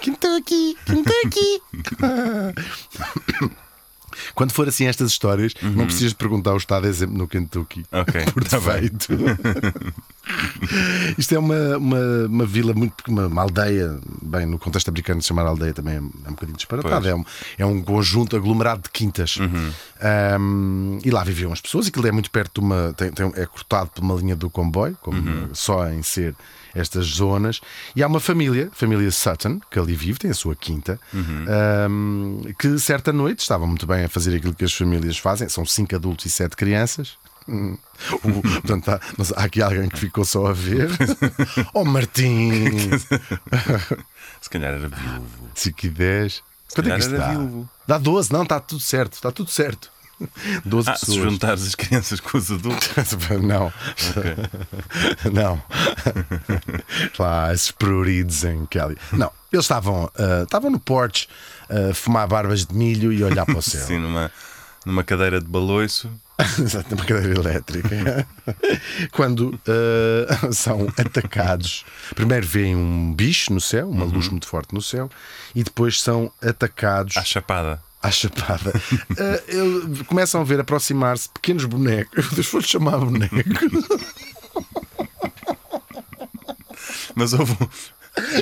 Kentucky. 0.00 0.76
Kentucky. 0.86 1.62
Quando 4.34 4.52
for 4.52 4.68
assim 4.68 4.86
estas 4.86 5.10
histórias, 5.10 5.52
não 5.62 5.86
precisas 5.86 6.12
perguntar 6.12 6.54
o 6.54 6.56
estado 6.56 6.86
exemplo 6.86 7.16
no 7.16 7.28
Kentucky. 7.28 7.80
Uhum. 7.92 8.00
Ok, 8.00 8.24
Por 8.32 8.44
tá 8.44 8.58
defeito. 8.58 9.08
Isto 11.18 11.34
é 11.34 11.38
uma, 11.38 11.76
uma, 11.76 12.26
uma 12.28 12.46
vila 12.46 12.72
muito. 12.74 12.94
Uma, 13.08 13.26
uma 13.26 13.42
aldeia, 13.42 13.98
bem, 14.22 14.46
no 14.46 14.58
contexto 14.58 14.88
americano 14.88 15.22
chamar 15.22 15.46
aldeia 15.46 15.72
também 15.72 15.94
é, 15.94 15.98
é 15.98 16.00
um 16.00 16.32
bocadinho 16.32 16.56
disparatado. 16.56 17.08
É 17.08 17.14
um, 17.14 17.24
é 17.58 17.66
um 17.66 17.82
conjunto 17.82 18.36
aglomerado 18.36 18.82
de 18.82 18.90
quintas. 18.90 19.36
Uhum. 19.36 19.70
Um, 20.40 20.98
e 21.04 21.10
lá 21.10 21.22
viviam 21.24 21.52
as 21.52 21.60
pessoas. 21.60 21.86
Aquilo 21.86 22.06
é 22.06 22.12
muito 22.12 22.30
perto 22.30 22.60
de 22.60 22.66
uma. 22.66 22.92
Tem, 22.96 23.10
tem- 23.12 23.32
é 23.36 23.46
cortado 23.46 23.90
por 23.94 24.02
uma 24.02 24.14
linha 24.14 24.36
do 24.36 24.50
comboio, 24.50 24.96
como 25.00 25.16
Uhum. 25.18 25.48
só 25.54 25.88
em 25.88 26.02
ser 26.02 26.34
estas 26.76 27.06
zonas. 27.06 27.60
E 27.94 28.02
há 28.02 28.06
uma 28.06 28.20
família, 28.20 28.68
família 28.72 29.10
Sutton, 29.10 29.60
que 29.70 29.78
ali 29.78 29.94
vive, 29.94 30.18
tem 30.18 30.30
a 30.30 30.34
sua 30.34 30.54
quinta, 30.54 31.00
Uhum. 31.12 31.44
um, 31.90 32.42
que 32.58 32.78
certa 32.78 33.12
noite 33.12 33.40
estava 33.40 33.66
muito 33.66 33.86
bem 33.86 34.04
a 34.04 34.08
fazer 34.08 34.36
aquilo 34.36 34.54
que 34.54 34.64
as 34.64 34.72
famílias 34.74 35.16
fazem. 35.18 35.48
São 35.48 35.64
cinco 35.64 35.94
adultos 35.96 36.26
e 36.26 36.30
sete 36.30 36.56
crianças. 36.56 37.14
Hum. 37.48 37.78
O- 38.24 38.42
portanto, 38.42 38.88
há, 38.90 39.00
mas 39.16 39.32
há 39.32 39.44
aqui 39.44 39.62
alguém 39.62 39.88
que 39.88 39.98
ficou 39.98 40.24
só 40.24 40.46
a 40.48 40.52
ver. 40.52 40.90
oh, 41.72 41.84
Martim! 41.84 42.90
Se 44.40 44.50
calhar 44.50 44.74
era 44.74 44.88
viúvo. 44.88 45.26
5 45.54 45.86
e 45.86 45.88
10. 45.90 46.42
Quanto 46.74 46.78
é 46.78 46.82
que 46.82 46.82
calhar 46.82 46.98
isto 46.98 47.14
era 47.14 47.18
dá? 47.18 47.30
viúvo. 47.30 47.70
Dá 47.86 47.98
12, 47.98 48.32
não, 48.32 48.42
está 48.42 48.58
tudo 48.60 48.80
certo, 48.80 49.12
está 49.14 49.30
tudo 49.30 49.50
certo. 49.50 49.90
12 50.64 50.88
Ah, 50.90 50.96
se 50.96 51.06
pessoas. 51.06 51.32
juntares 51.32 51.66
as 51.66 51.74
crianças 51.74 52.20
com 52.20 52.38
os 52.38 52.50
adultos. 52.50 52.88
Não, 53.42 53.72
não. 55.32 55.62
Lá, 57.18 57.52
esses 57.52 57.70
pruridos 57.70 58.44
em 58.44 58.64
Kelly. 58.66 58.96
Não, 59.12 59.30
eles 59.52 59.64
estavam, 59.64 60.10
ah, 60.18 60.42
estavam 60.44 60.70
no 60.70 60.80
porch 60.80 61.28
a 61.68 61.92
fumar 61.94 62.26
barbas 62.28 62.64
de 62.64 62.74
milho 62.74 63.12
e 63.12 63.22
olhar 63.22 63.44
para 63.44 63.58
o 63.58 63.62
céu. 63.62 63.80
Assim, 63.84 63.98
numa, 63.98 64.30
numa 64.84 65.04
cadeira 65.04 65.40
de 65.40 65.46
baloiço. 65.46 66.10
Exato, 66.58 66.94
uma 66.94 67.04
cadeira 67.04 67.34
elétrica. 67.40 68.26
Quando 69.12 69.58
ah, 69.66 70.52
são 70.52 70.86
atacados, 70.98 71.84
primeiro 72.14 72.46
veem 72.46 72.76
um 72.76 73.12
bicho 73.14 73.52
no 73.52 73.60
céu, 73.60 73.88
uma 73.90 74.04
luz 74.04 74.28
muito 74.28 74.46
forte 74.46 74.74
no 74.74 74.82
céu, 74.82 75.10
e 75.54 75.62
depois 75.64 76.00
são 76.00 76.30
atacados 76.42 77.16
À 77.16 77.24
chapada. 77.24 77.82
À 78.06 78.10
chapada. 78.10 78.72
Ele- 79.48 80.04
começam 80.04 80.40
a 80.40 80.44
ver 80.44 80.60
aproximar-se 80.60 81.28
pequenos 81.28 81.64
bonecos. 81.64 82.28
Deus 82.30 82.46
vou 82.50 82.60
chamar 82.60 82.98
bonecos. 82.98 83.42
Mas 87.14 87.32
houve. 87.32 87.56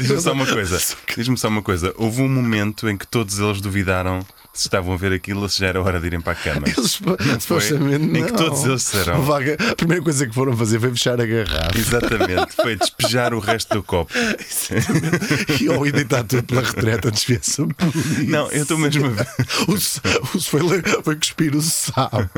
Diz-me 0.00 0.20
só 0.20 0.33
uma 0.33 0.46
coisa. 0.46 0.79
Diz-me 1.16 1.37
só 1.38 1.48
uma 1.48 1.62
coisa. 1.62 1.92
Houve 1.96 2.22
um 2.22 2.29
momento 2.29 2.88
em 2.88 2.96
que 2.96 3.07
todos 3.07 3.38
eles 3.38 3.61
duvidaram 3.61 4.24
se 4.55 4.69
estavam 4.69 4.95
a 4.95 4.97
ver 4.97 5.12
aquilo 5.12 5.49
se 5.49 5.59
já 5.61 5.67
era 5.67 5.83
hora 5.83 6.01
de 6.01 6.07
irem 6.07 6.21
para 6.21 6.33
a 6.33 6.37
cama. 6.37 6.62
Eles 6.67 6.93
supostamente 7.40 8.05
Em 8.05 8.21
não. 8.21 8.27
que 8.27 8.33
todos 8.33 8.64
eles. 8.64 8.93
Vaga- 9.25 9.57
A 9.71 9.75
primeira 9.77 10.03
coisa 10.03 10.27
que 10.27 10.35
foram 10.35 10.57
fazer 10.57 10.79
foi 10.81 10.90
fechar 10.90 11.21
a 11.21 11.27
garrafa. 11.27 11.77
Exatamente. 11.79 12.53
Foi 12.55 12.77
despejar 12.77 13.35
o 13.35 13.40
resto 13.40 13.75
do 13.75 13.83
copo. 13.83 14.12
e 15.61 15.69
ao 15.69 15.85
ir 15.87 15.93
deitar 15.93 16.23
tudo 16.25 16.43
pela 16.45 16.62
retreta, 16.62 17.11
polícia. 17.11 17.67
Não, 18.29 18.49
eu 18.51 18.62
estou 18.62 18.79
mesmo 18.79 19.07
a 19.07 19.09
ver. 19.11 19.27
O, 19.69 19.73
o 19.75 20.40
foi, 20.40 20.61
foi 21.03 21.17
cuspir 21.17 21.55
o 21.57 21.61
sapo. 21.61 22.17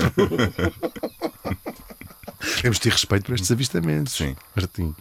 Temos 2.62 2.76
de 2.78 2.82
ter 2.82 2.92
respeito 2.92 3.24
por 3.26 3.34
estes 3.34 3.50
avistamentos. 3.50 4.14
Sim. 4.14 4.36
Martim. 4.54 4.94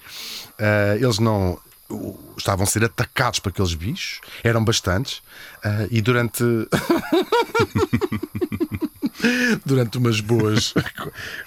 Ah, 0.60 0.95
eles 0.99 1.19
não. 1.19 1.60
Estavam 2.38 2.63
a 2.63 2.67
ser 2.67 2.84
atacados 2.84 3.39
por 3.39 3.50
aqueles 3.50 3.74
bichos, 3.74 4.21
eram 4.43 4.63
bastantes, 4.63 5.21
ah, 5.63 5.88
e 5.91 6.02
durante. 6.02 6.43
durante 9.65 9.98
umas 9.98 10.19
boas 10.19 10.74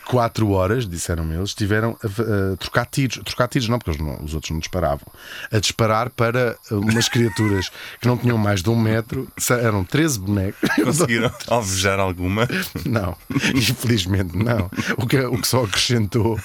quatro 0.08 0.50
horas, 0.50 0.88
disseram 0.88 1.30
eles, 1.32 1.50
estiveram 1.50 1.96
a, 2.02 2.06
a 2.52 2.56
trocar 2.56 2.86
tiros. 2.86 3.18
Trocar 3.24 3.46
tiros 3.48 3.68
não, 3.68 3.78
porque 3.78 4.02
não- 4.02 4.24
os 4.24 4.34
outros 4.34 4.50
não 4.50 4.58
disparavam. 4.58 5.06
A 5.52 5.58
disparar 5.58 6.08
para 6.10 6.56
umas 6.70 7.08
criaturas 7.08 7.70
que 8.00 8.08
não 8.08 8.16
tinham 8.16 8.38
mais 8.38 8.62
de 8.62 8.70
um 8.70 8.76
metro. 8.80 9.28
Eram 9.62 9.84
13 9.84 10.18
bonecos. 10.18 10.68
Conseguiram 10.82 11.30
alvejar 11.48 12.00
alguma. 12.00 12.48
Não, 12.86 13.16
infelizmente 13.54 14.36
não. 14.36 14.70
O 14.96 15.06
que, 15.06 15.18
o 15.18 15.40
que 15.40 15.46
só 15.48 15.64
acrescentou. 15.64 16.38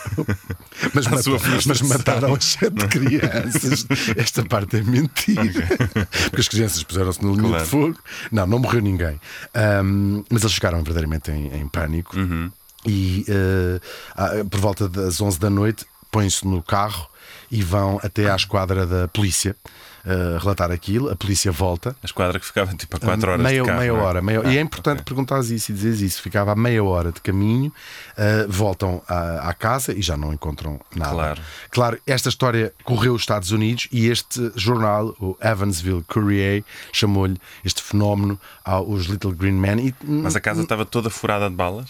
Mas, 0.93 1.07
mata- 1.07 1.29
mas 1.65 1.81
mataram 1.81 2.33
as 2.35 2.43
sete 2.45 2.87
crianças. 2.87 3.85
Esta 4.17 4.43
parte 4.43 4.77
é 4.77 4.81
mentira. 4.83 5.67
Porque 6.29 6.41
as 6.41 6.47
crianças 6.47 6.83
puseram-se 6.83 7.23
no 7.23 7.33
linha 7.33 7.49
Claro. 7.49 7.63
de 7.63 7.69
fogo. 7.69 7.99
Não, 8.31 8.45
não 8.45 8.59
morreu 8.59 8.81
ninguém. 8.81 9.19
Ahm, 9.53 10.23
mas 10.29 10.41
eles 10.43 10.53
ficaram 10.53 10.79
verdadeiramente 10.83 11.31
em, 11.31 11.47
em 11.61 11.67
pânico. 11.67 12.17
Uhum. 12.17 12.51
E 12.85 13.25
ah, 14.15 14.43
por 14.49 14.59
volta 14.59 14.87
das 14.89 15.19
11 15.21 15.39
da 15.39 15.49
noite 15.49 15.85
põem-se 16.11 16.45
no 16.47 16.61
carro 16.61 17.07
e 17.51 17.61
vão 17.63 17.99
até 18.03 18.29
à 18.29 18.35
esquadra 18.35 18.85
da 18.85 19.07
polícia. 19.07 19.55
eh, 20.05 20.37
relatar 20.37 20.69
aquilo, 20.69 21.09
a 21.09 21.15
polícia 21.15 21.49
volta 21.49 21.95
A 22.03 22.05
esquadra 22.05 22.37
que 22.37 22.45
ficava 22.45 22.73
tipo 22.75 22.97
a 22.97 22.99
4 22.99 23.31
horas 23.31 23.41
meia, 23.41 23.61
de 23.61 23.65
carro, 23.67 23.79
meia 23.79 23.89
é? 23.89 23.93
hora. 23.93 24.21
meia- 24.21 24.41
Ah, 24.43 24.51
e 24.51 24.57
é 24.57 24.59
importante 24.59 25.01
perguntares 25.01 25.49
isso 25.49 25.71
e 25.71 25.73
dizeres 25.73 26.01
isso. 26.01 26.21
Ficava 26.21 26.51
a 26.51 26.55
meia 26.57 26.83
hora 26.83 27.09
de 27.09 27.21
caminho, 27.21 27.71
uh, 28.17 28.51
voltam 28.51 29.01
à, 29.07 29.47
à 29.49 29.53
casa 29.53 29.93
e 29.93 30.01
já 30.01 30.17
não 30.17 30.33
encontram 30.33 30.77
nada. 30.93 31.11
Claro. 31.13 31.41
Claro, 31.71 32.01
esta 32.05 32.27
história 32.27 32.73
correu 32.83 33.13
os 33.13 33.21
Estados 33.21 33.51
Unidos 33.51 33.87
e 33.93 34.07
este 34.09 34.51
jornal, 34.57 35.15
o 35.21 35.37
Evansville 35.39 36.03
Courier, 36.03 36.65
chamou-lhe 36.91 37.37
este 37.63 37.81
fenómeno 37.81 38.37
aos 38.65 39.05
Little 39.05 39.31
Green 39.31 39.53
Men. 39.53 39.87
E, 39.87 39.95
Mas 40.03 40.35
a 40.35 40.41
casa 40.41 40.63
estava 40.63 40.85
toda 40.85 41.09
furada 41.09 41.49
de 41.49 41.55
balas? 41.55 41.89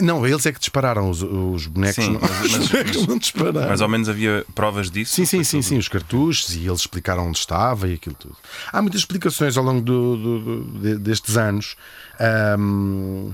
Não, 0.00 0.26
eles 0.26 0.46
é 0.46 0.52
que 0.52 0.58
dispararam 0.58 1.10
os, 1.10 1.22
os 1.22 1.66
bonecos. 1.66 2.04
Sim, 2.04 2.12
não, 2.12 2.20
mas- 2.20 2.42
os 2.58 2.68
bonecos 2.68 2.96
mas- 2.96 3.06
não 3.06 3.18
dispararam. 3.18 3.68
Mas 3.68 3.80
ao 3.80 3.88
menos 3.88 4.08
havia 4.08 4.44
provas 4.54 4.90
disso. 4.90 5.14
Sim, 5.14 5.24
sim, 5.24 5.44
sim, 5.44 5.60
sim, 5.62 5.78
os 5.78 5.88
cartuchos 5.88 6.54
e 6.54 6.66
eles 6.66 6.80
explicaram 6.80 7.26
onde 7.28 7.38
estava 7.38 7.88
e 7.88 7.94
aquilo 7.94 8.14
tudo. 8.16 8.36
Há 8.72 8.80
muitas 8.80 9.00
explicações 9.00 9.56
ao 9.56 9.64
longo 9.64 9.80
do- 9.82 10.16
do- 10.16 10.38
do- 10.64 10.78
de- 10.80 10.98
destes 10.98 11.36
anos. 11.36 11.76
Ahm, 12.20 13.32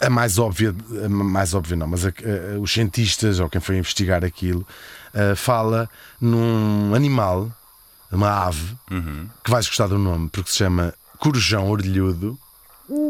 a- 0.00 0.10
mais 0.10 0.38
óbvia, 0.38 0.74
a 1.04 1.08
mais 1.08 1.54
óbvia 1.54 1.76
não, 1.76 1.86
mas 1.88 2.04
a- 2.06 2.08
a- 2.10 2.58
os 2.60 2.72
cientistas 2.72 3.40
ou 3.40 3.48
quem 3.48 3.60
foi 3.60 3.76
investigar 3.78 4.24
aquilo 4.24 4.66
ah, 5.14 5.34
fala 5.36 5.88
num 6.20 6.94
animal, 6.94 7.50
uma 8.10 8.46
ave, 8.46 8.76
que 9.44 9.50
vais 9.50 9.66
gostar 9.66 9.86
do 9.88 9.98
nome, 9.98 10.28
porque 10.30 10.50
se 10.50 10.56
chama 10.58 10.94
corujão 11.18 11.68
orelhudo. 11.70 12.38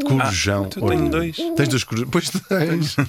Corujão 0.05 0.63
Ah, 0.63 0.67
então 0.67 0.87
tenho 0.87 1.09
dois. 1.09 1.35
Tens 1.35 1.69
dois 1.69 1.83
corujões? 1.83 2.09
Pois 2.11 2.29
tens. 2.29 2.95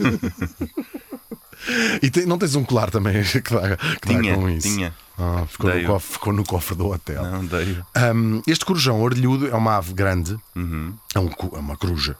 E 2.02 2.10
tem- 2.10 2.26
não 2.26 2.36
tens 2.36 2.54
um 2.56 2.64
colar 2.64 2.90
também 2.90 3.22
que 3.24 3.40
dá, 3.40 3.76
que 3.76 4.08
dá 4.12 4.20
Tinha, 4.20 4.34
com 4.34 4.50
isso? 4.50 4.68
tinha. 4.68 4.94
Ah, 5.16 5.44
ficou, 5.48 5.72
no 5.74 5.86
cofre, 5.86 6.12
ficou 6.12 6.32
no 6.32 6.44
cofre 6.44 6.74
do 6.76 6.86
hotel. 6.90 7.22
Não, 7.24 7.46
dei. 7.46 7.78
Um, 8.14 8.42
este 8.46 8.64
corujão 8.66 9.00
orelhudo 9.00 9.48
é 9.48 9.54
uma 9.54 9.76
ave 9.76 9.94
grande, 9.94 10.36
Uhum. 10.54 10.92
é, 11.14 11.18
um 11.18 11.30
é 11.54 11.58
uma 11.58 11.76
coruja, 11.76 12.16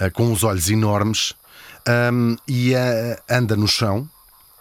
uh, 0.00 0.10
com 0.12 0.30
os 0.32 0.44
olhos 0.44 0.70
enormes 0.70 1.34
um, 2.12 2.36
e 2.46 2.72
uh, 2.74 2.76
anda 3.28 3.56
no 3.56 3.66
chão. 3.66 4.08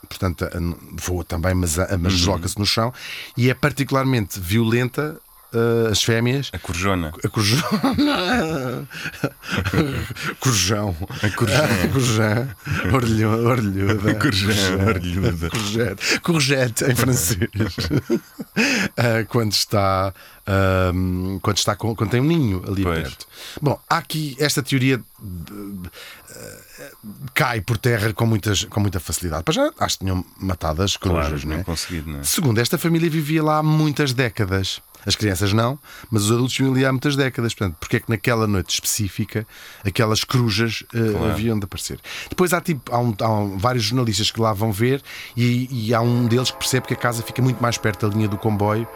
Portanto, 0.10 0.45
uh, 0.45 0.77
voa 0.93 1.23
também, 1.23 1.53
mas, 1.53 1.77
uh, 1.77 1.82
Uhum. 1.82 1.97
mas 1.99 2.13
desloca-se 2.13 2.58
no 2.58 2.65
chão 2.65 2.91
e 3.38 3.49
é 3.51 3.53
particularmente 3.53 4.39
violenta. 4.39 5.19
Uh, 5.53 5.87
as 5.91 6.03
fêmeas, 6.03 6.49
A 6.53 6.59
corjona. 6.59 7.13
a 7.23 7.29
corujão. 7.29 7.63
corujão. 10.39 10.95
A 11.21 11.29
corujão. 11.29 11.67
Corujão. 11.91 12.49
Orelhu- 12.93 13.47
Orelhuda. 13.47 14.15
Corujão, 14.15 14.87
orelhuda. 14.87 15.49
Courgette. 15.49 16.19
Courgette 16.21 16.83
em 16.85 16.95
francês. 16.95 17.49
Ah, 18.97 19.23
quando 19.29 19.51
está. 19.53 20.13
ahm, 20.47 21.39
quando, 21.41 21.57
está 21.57 21.75
com, 21.75 21.95
quando 21.95 22.09
tem 22.11 22.21
um 22.21 22.25
ninho 22.25 22.63
ali 22.67 22.83
Pois. 22.83 22.99
perto. 23.03 23.25
Bom, 23.61 23.79
há 23.89 23.97
aqui 23.97 24.35
esta 24.39 24.61
teoria 24.61 25.01
eh, 26.35 26.91
cai 27.33 27.61
por 27.61 27.77
terra 27.77 28.11
com, 28.13 28.25
muitas, 28.25 28.65
com 28.65 28.79
muita 28.79 28.99
facilidade. 28.99 29.43
Para 29.43 29.53
já 29.53 29.71
acho 29.79 29.97
que 29.99 30.05
tinham 30.05 30.25
matado 30.37 30.81
as 30.81 30.97
corujas, 30.97 31.29
Claro, 31.43 31.47
não 31.47 31.55
é? 31.57 31.63
conseguido, 31.63 32.09
não 32.11 32.19
é? 32.19 32.23
Segundo, 32.23 32.59
esta 32.59 32.77
família 32.77 33.09
vivia 33.09 33.43
lá 33.43 33.57
há 33.59 33.63
muitas 33.63 34.13
décadas. 34.13 34.81
As 35.05 35.15
crianças 35.15 35.51
não, 35.53 35.77
mas 36.09 36.23
os 36.25 36.31
adultos 36.31 36.55
viviam 36.57 36.73
ali 36.73 36.85
há 36.85 36.91
muitas 36.91 37.15
décadas. 37.15 37.53
Portanto, 37.53 37.77
porque 37.79 37.97
é 37.97 37.99
que 37.99 38.09
naquela 38.09 38.47
noite 38.47 38.73
específica 38.73 39.45
aquelas 39.85 40.23
corujas 40.23 40.83
eh, 40.93 41.11
Claro. 41.11 41.31
haviam 41.31 41.57
de 41.59 41.65
aparecer? 41.65 41.99
Depois 42.29 42.53
há, 42.53 42.61
tipo, 42.61 42.93
há, 42.93 42.99
um- 42.99 43.15
há 43.19 43.29
um- 43.29 43.57
vários 43.57 43.83
jornalistas 43.85 44.31
que 44.31 44.39
lá 44.39 44.53
vão 44.53 44.71
ver 44.71 45.01
e, 45.35 45.67
e 45.89 45.93
há 45.93 46.01
um 46.01 46.25
deles 46.27 46.51
que 46.51 46.57
percebe 46.57 46.87
que 46.87 46.93
a 46.93 46.97
casa 46.97 47.21
fica 47.23 47.41
muito 47.41 47.61
mais 47.61 47.77
perto 47.77 48.07
da 48.07 48.15
linha 48.15 48.27
do 48.27 48.37
comboio 48.37 48.87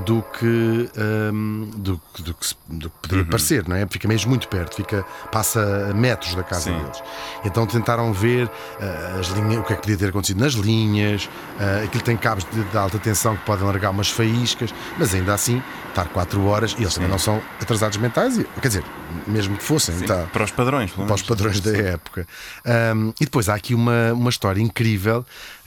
do 0.00 0.22
que, 0.38 0.90
hum, 1.32 1.70
do, 1.76 2.00
do 2.18 2.34
que, 2.34 2.46
do 2.68 2.88
que 2.90 2.94
Uhum. 2.94 3.00
poderia 3.02 3.24
parecer, 3.24 3.68
não 3.68 3.76
é? 3.76 3.86
Fica 3.86 4.08
mesmo 4.08 4.30
muito 4.30 4.48
perto, 4.48 4.74
fica, 4.76 5.04
passa 5.30 5.88
a 5.90 5.94
metros 5.94 6.34
da 6.34 6.42
casa 6.42 6.70
Sim. 6.70 6.78
deles. 6.78 7.02
Então 7.44 7.66
tentaram 7.66 8.12
ver 8.12 8.50
ah, 8.80 9.18
as 9.20 9.28
linhas, 9.28 9.60
o 9.60 9.62
que 9.62 9.72
é 9.72 9.76
que 9.76 9.82
podia 9.82 9.96
ter 9.96 10.08
acontecido 10.08 10.40
nas 10.40 10.54
linhas, 10.54 11.28
ah, 11.60 11.84
aquilo 11.84 12.02
tem 12.02 12.16
cabos 12.16 12.44
de, 12.52 12.64
de 12.64 12.76
alta 12.76 12.98
tensão 12.98 13.36
que 13.36 13.44
podem 13.44 13.64
largar 13.66 13.90
umas 13.90 14.10
faíscas, 14.10 14.74
mas 14.98 15.14
ainda 15.14 15.32
assim, 15.34 15.62
estar 15.88 16.08
4 16.08 16.44
horas, 16.44 16.72
e 16.78 16.82
eles 16.82 16.94
também 16.94 17.08
não 17.08 17.18
são 17.18 17.40
atrasados 17.60 17.96
mentais, 17.98 18.36
quer 18.60 18.68
dizer, 18.68 18.84
mesmo 19.26 19.56
que 19.56 19.62
fossem, 19.62 19.96
Sim, 19.98 20.06
tá, 20.06 20.26
Para 20.32 20.44
os 20.44 20.50
padrões, 20.50 20.90
para 20.90 21.14
os 21.14 21.22
padrões 21.22 21.60
da 21.60 21.70
época. 21.76 22.26
Ahm, 22.64 23.10
e 23.20 23.24
depois 23.24 23.48
há 23.48 23.54
aqui 23.54 23.74
uma, 23.74 24.12
uma 24.12 24.30
história 24.30 24.60
incrível 24.60 25.24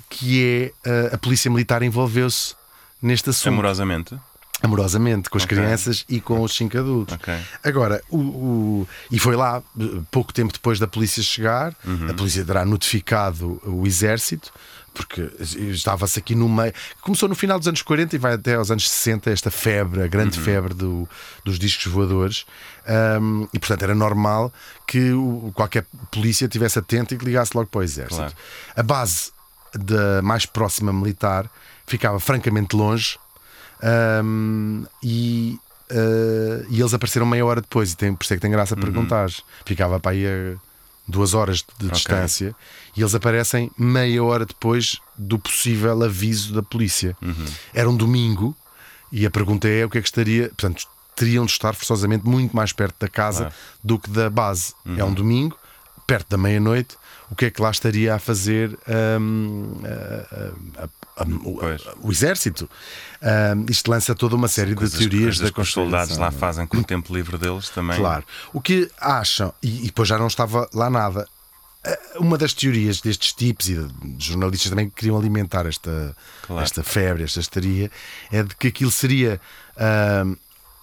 que 0.09 0.71
é 0.85 0.89
ah, 1.11 1.15
a 1.15 1.17
polícia 1.17 1.49
militar 1.49 1.81
envolveu-se 1.83 2.55
neste 3.01 3.29
assunto 3.29 3.53
Amorosamente. 3.53 4.15
amorosamente 4.61 5.29
com 5.29 5.37
as 5.37 5.43
Ok. 5.43 5.55
crianças 5.57 6.03
e 6.09 6.19
com 6.19 6.41
os 6.41 6.55
cinco 6.55 6.77
adultos. 6.77 7.15
Ok. 7.15 7.33
Agora, 7.63 8.01
o, 8.09 8.17
o- 8.17 8.87
e 9.11 9.19
foi 9.19 9.35
lá 9.35 9.61
pouco 10.11 10.33
tempo 10.33 10.51
depois 10.51 10.79
da 10.79 10.87
polícia 10.87 11.21
chegar, 11.21 11.75
Uhum. 11.85 12.09
a 12.09 12.13
polícia 12.13 12.43
terá 12.43 12.65
notificado 12.65 13.61
o 13.63 13.85
exército. 13.85 14.51
Porque 14.93 15.29
estava-se 15.39 16.17
aqui 16.17 16.33
no 16.33 16.49
meio. 16.49 16.73
Começou 17.01 17.29
no 17.29 17.35
final 17.35 17.59
dos 17.59 17.67
anos 17.67 17.83
40 17.83 18.15
e 18.15 18.17
vai 18.17 18.33
até 18.33 18.55
aos 18.55 18.71
anos 18.71 18.89
60, 18.89 19.29
esta 19.29 19.51
febre, 19.51 19.99
a 19.99 20.03
Uhum. 20.05 20.09
grande 20.09 20.39
febre 20.39 20.73
do- 20.73 21.07
dos 21.45 21.59
discos 21.59 21.85
voadores. 21.85 22.47
Ahm, 22.87 23.45
e 23.53 23.59
portanto 23.59 23.83
era 23.83 23.93
normal 23.93 24.51
que 24.87 25.11
o- 25.11 25.51
qualquer 25.53 25.85
polícia 26.09 26.45
estivesse 26.45 26.79
atento 26.79 27.13
e 27.13 27.17
que 27.19 27.25
ligasse 27.25 27.51
logo 27.53 27.69
para 27.69 27.81
o 27.81 27.83
exército. 27.83 28.15
Claro. 28.15 28.33
A 28.75 28.81
base 28.81 29.31
da 29.75 30.19
mais 30.23 30.47
próxima 30.47 30.91
militar 30.91 31.47
ficava 31.87 32.19
francamente 32.19 32.75
longe 32.75 33.17
um, 34.23 34.85
e, 35.01 35.57
uh, 35.91 36.65
e 36.69 36.79
eles 36.79 36.93
apareceram 36.93 37.25
meia 37.25 37.45
hora 37.45 37.61
depois. 37.61 37.93
E 37.93 37.97
tem, 37.97 38.13
por 38.13 38.23
isso 38.23 38.33
é 38.33 38.37
que 38.37 38.41
tem 38.41 38.51
graça 38.51 38.75
perguntar. 38.75 39.29
Ficava 39.65 39.99
para 39.99 40.11
aí 40.11 40.25
a 40.27 40.55
duas 41.07 41.33
horas 41.33 41.63
de 41.79 41.89
distância 41.89 42.53
e 42.95 43.01
eles 43.01 43.15
aparecem 43.15 43.71
meia 43.77 44.21
hora 44.23 44.45
depois 44.45 44.97
do 45.17 45.39
possível 45.39 46.03
aviso 46.03 46.53
da 46.53 46.61
polícia. 46.61 47.15
Era 47.73 47.89
um 47.89 47.95
domingo 47.95 48.55
e 49.11 49.25
a 49.25 49.31
pergunta 49.31 49.67
é 49.69 49.85
o 49.85 49.89
que 49.89 49.97
é 49.97 50.01
que 50.01 50.07
estaria. 50.07 50.47
Portanto, 50.49 50.85
teriam 51.15 51.45
de 51.45 51.51
estar 51.51 51.73
forçosamente 51.73 52.25
muito 52.27 52.55
mais 52.55 52.73
perto 52.73 52.95
da 52.99 53.07
casa 53.07 53.39
Claro. 53.45 53.55
do 53.83 53.97
que 53.99 54.09
da 54.09 54.29
base. 54.29 54.73
É 54.97 55.03
um 55.03 55.13
domingo, 55.13 55.57
perto 56.05 56.29
da 56.29 56.37
meia-noite. 56.37 56.95
O 57.29 57.35
que 57.35 57.45
é 57.45 57.49
que 57.51 57.61
lá 57.61 57.71
estaria 57.71 58.13
a 58.15 58.19
fazer 58.19 58.77
a- 58.87 59.17
a- 59.87 60.81
a- 60.81 60.83
a- 60.85 60.89
o- 61.25 61.59
o 62.07 62.11
exército? 62.11 62.69
Hum, 63.21 63.65
isto 63.69 63.89
lança 63.89 64.13
toda 64.13 64.35
uma 64.35 64.47
série 64.47 64.75
Coisas, 64.75 64.99
de 64.99 65.09
teorias 65.09 65.37
coisas 65.37 65.49
da 65.49 65.51
que 65.53 65.61
os 65.61 65.71
soldados 65.71 66.17
lá 66.17 66.31
fazem 66.31 66.67
com 66.67 66.77
o 66.77 66.83
tempo 66.83 67.13
livre 67.15 67.37
deles 67.37 67.69
também. 67.69 67.97
Claro. 67.97 68.23
O 68.53 68.61
que 68.61 68.89
acham, 68.99 69.53
e, 69.63 69.79
e 69.83 69.85
depois 69.87 70.07
já 70.07 70.17
não 70.17 70.27
estava 70.27 70.69
lá 70.73 70.89
nada. 70.89 71.27
eh, 71.83 71.99
Uma 72.19 72.37
das 72.37 72.53
teorias 72.53 72.99
destes 73.01 73.31
tipos 73.33 73.69
e 73.69 73.75
de, 73.75 73.87
jornalistas 74.25 74.69
também 74.69 74.89
que 74.89 74.95
queriam 74.95 75.17
alimentar 75.17 75.65
esta, 75.65 76.15
Claro. 76.45 76.63
esta 76.63 76.83
febre, 76.83 77.23
esta 77.23 77.39
histeria, 77.39 77.89
é 78.31 78.43
de 78.43 78.55
que 78.55 78.67
aquilo 78.67 78.91
seria 78.91 79.39
ahm, 79.77 80.35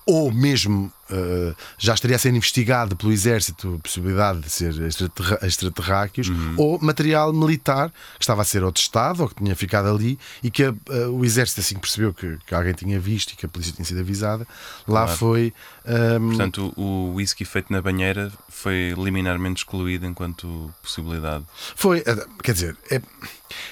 ou 0.06 0.30
mesmo 0.32 0.92
ah, 1.14 1.54
já 1.78 1.94
estaria 1.94 2.16
a 2.16 2.18
ser 2.18 2.30
investigado 2.34 2.96
pelo 2.96 3.12
exército 3.12 3.76
a 3.78 3.82
possibilidade 3.82 4.40
de 4.40 4.50
ser 4.50 4.74
extraterráqueos 5.42 6.28
Uhum. 6.28 6.54
ou 6.58 6.78
material 6.80 7.32
militar 7.32 7.90
que 7.90 8.22
estava 8.24 8.42
a 8.42 8.44
ser 8.44 8.62
ou 8.64 8.72
testado 8.72 9.22
ou 9.22 9.28
que 9.28 9.36
tinha 9.36 9.54
ficado 9.54 9.88
ali 9.88 10.18
e 10.42 10.50
que 10.50 10.64
a- 10.64 10.74
o 11.10 11.24
exército 11.24 11.60
assim 11.60 11.74
que 11.76 11.80
percebeu 11.82 12.12
que, 12.12 12.36
que 12.46 12.54
alguém 12.54 12.72
tinha 12.74 12.98
visto 12.98 13.32
e 13.32 13.36
que 13.36 13.46
a 13.46 13.48
polícia 13.48 13.72
tinha 13.74 13.84
sido 13.84 14.00
avisada 14.00 14.46
lá 14.86 15.04
Claro. 15.04 15.18
foi 15.18 15.52
ahm, 15.86 16.28
Portanto, 16.28 16.72
o, 16.76 16.82
o 16.82 17.14
whisky 17.14 17.44
feito 17.44 17.72
na 17.72 17.80
banheira 17.82 18.32
foi 18.48 18.94
liminarmente 18.96 19.58
excluído 19.62 20.06
enquanto 20.06 20.72
possibilidade. 20.82 21.44
Foi, 21.76 21.98
eh, 22.06 22.26
quer 22.42 22.52
dizer, 22.52 22.76
é, 22.90 23.00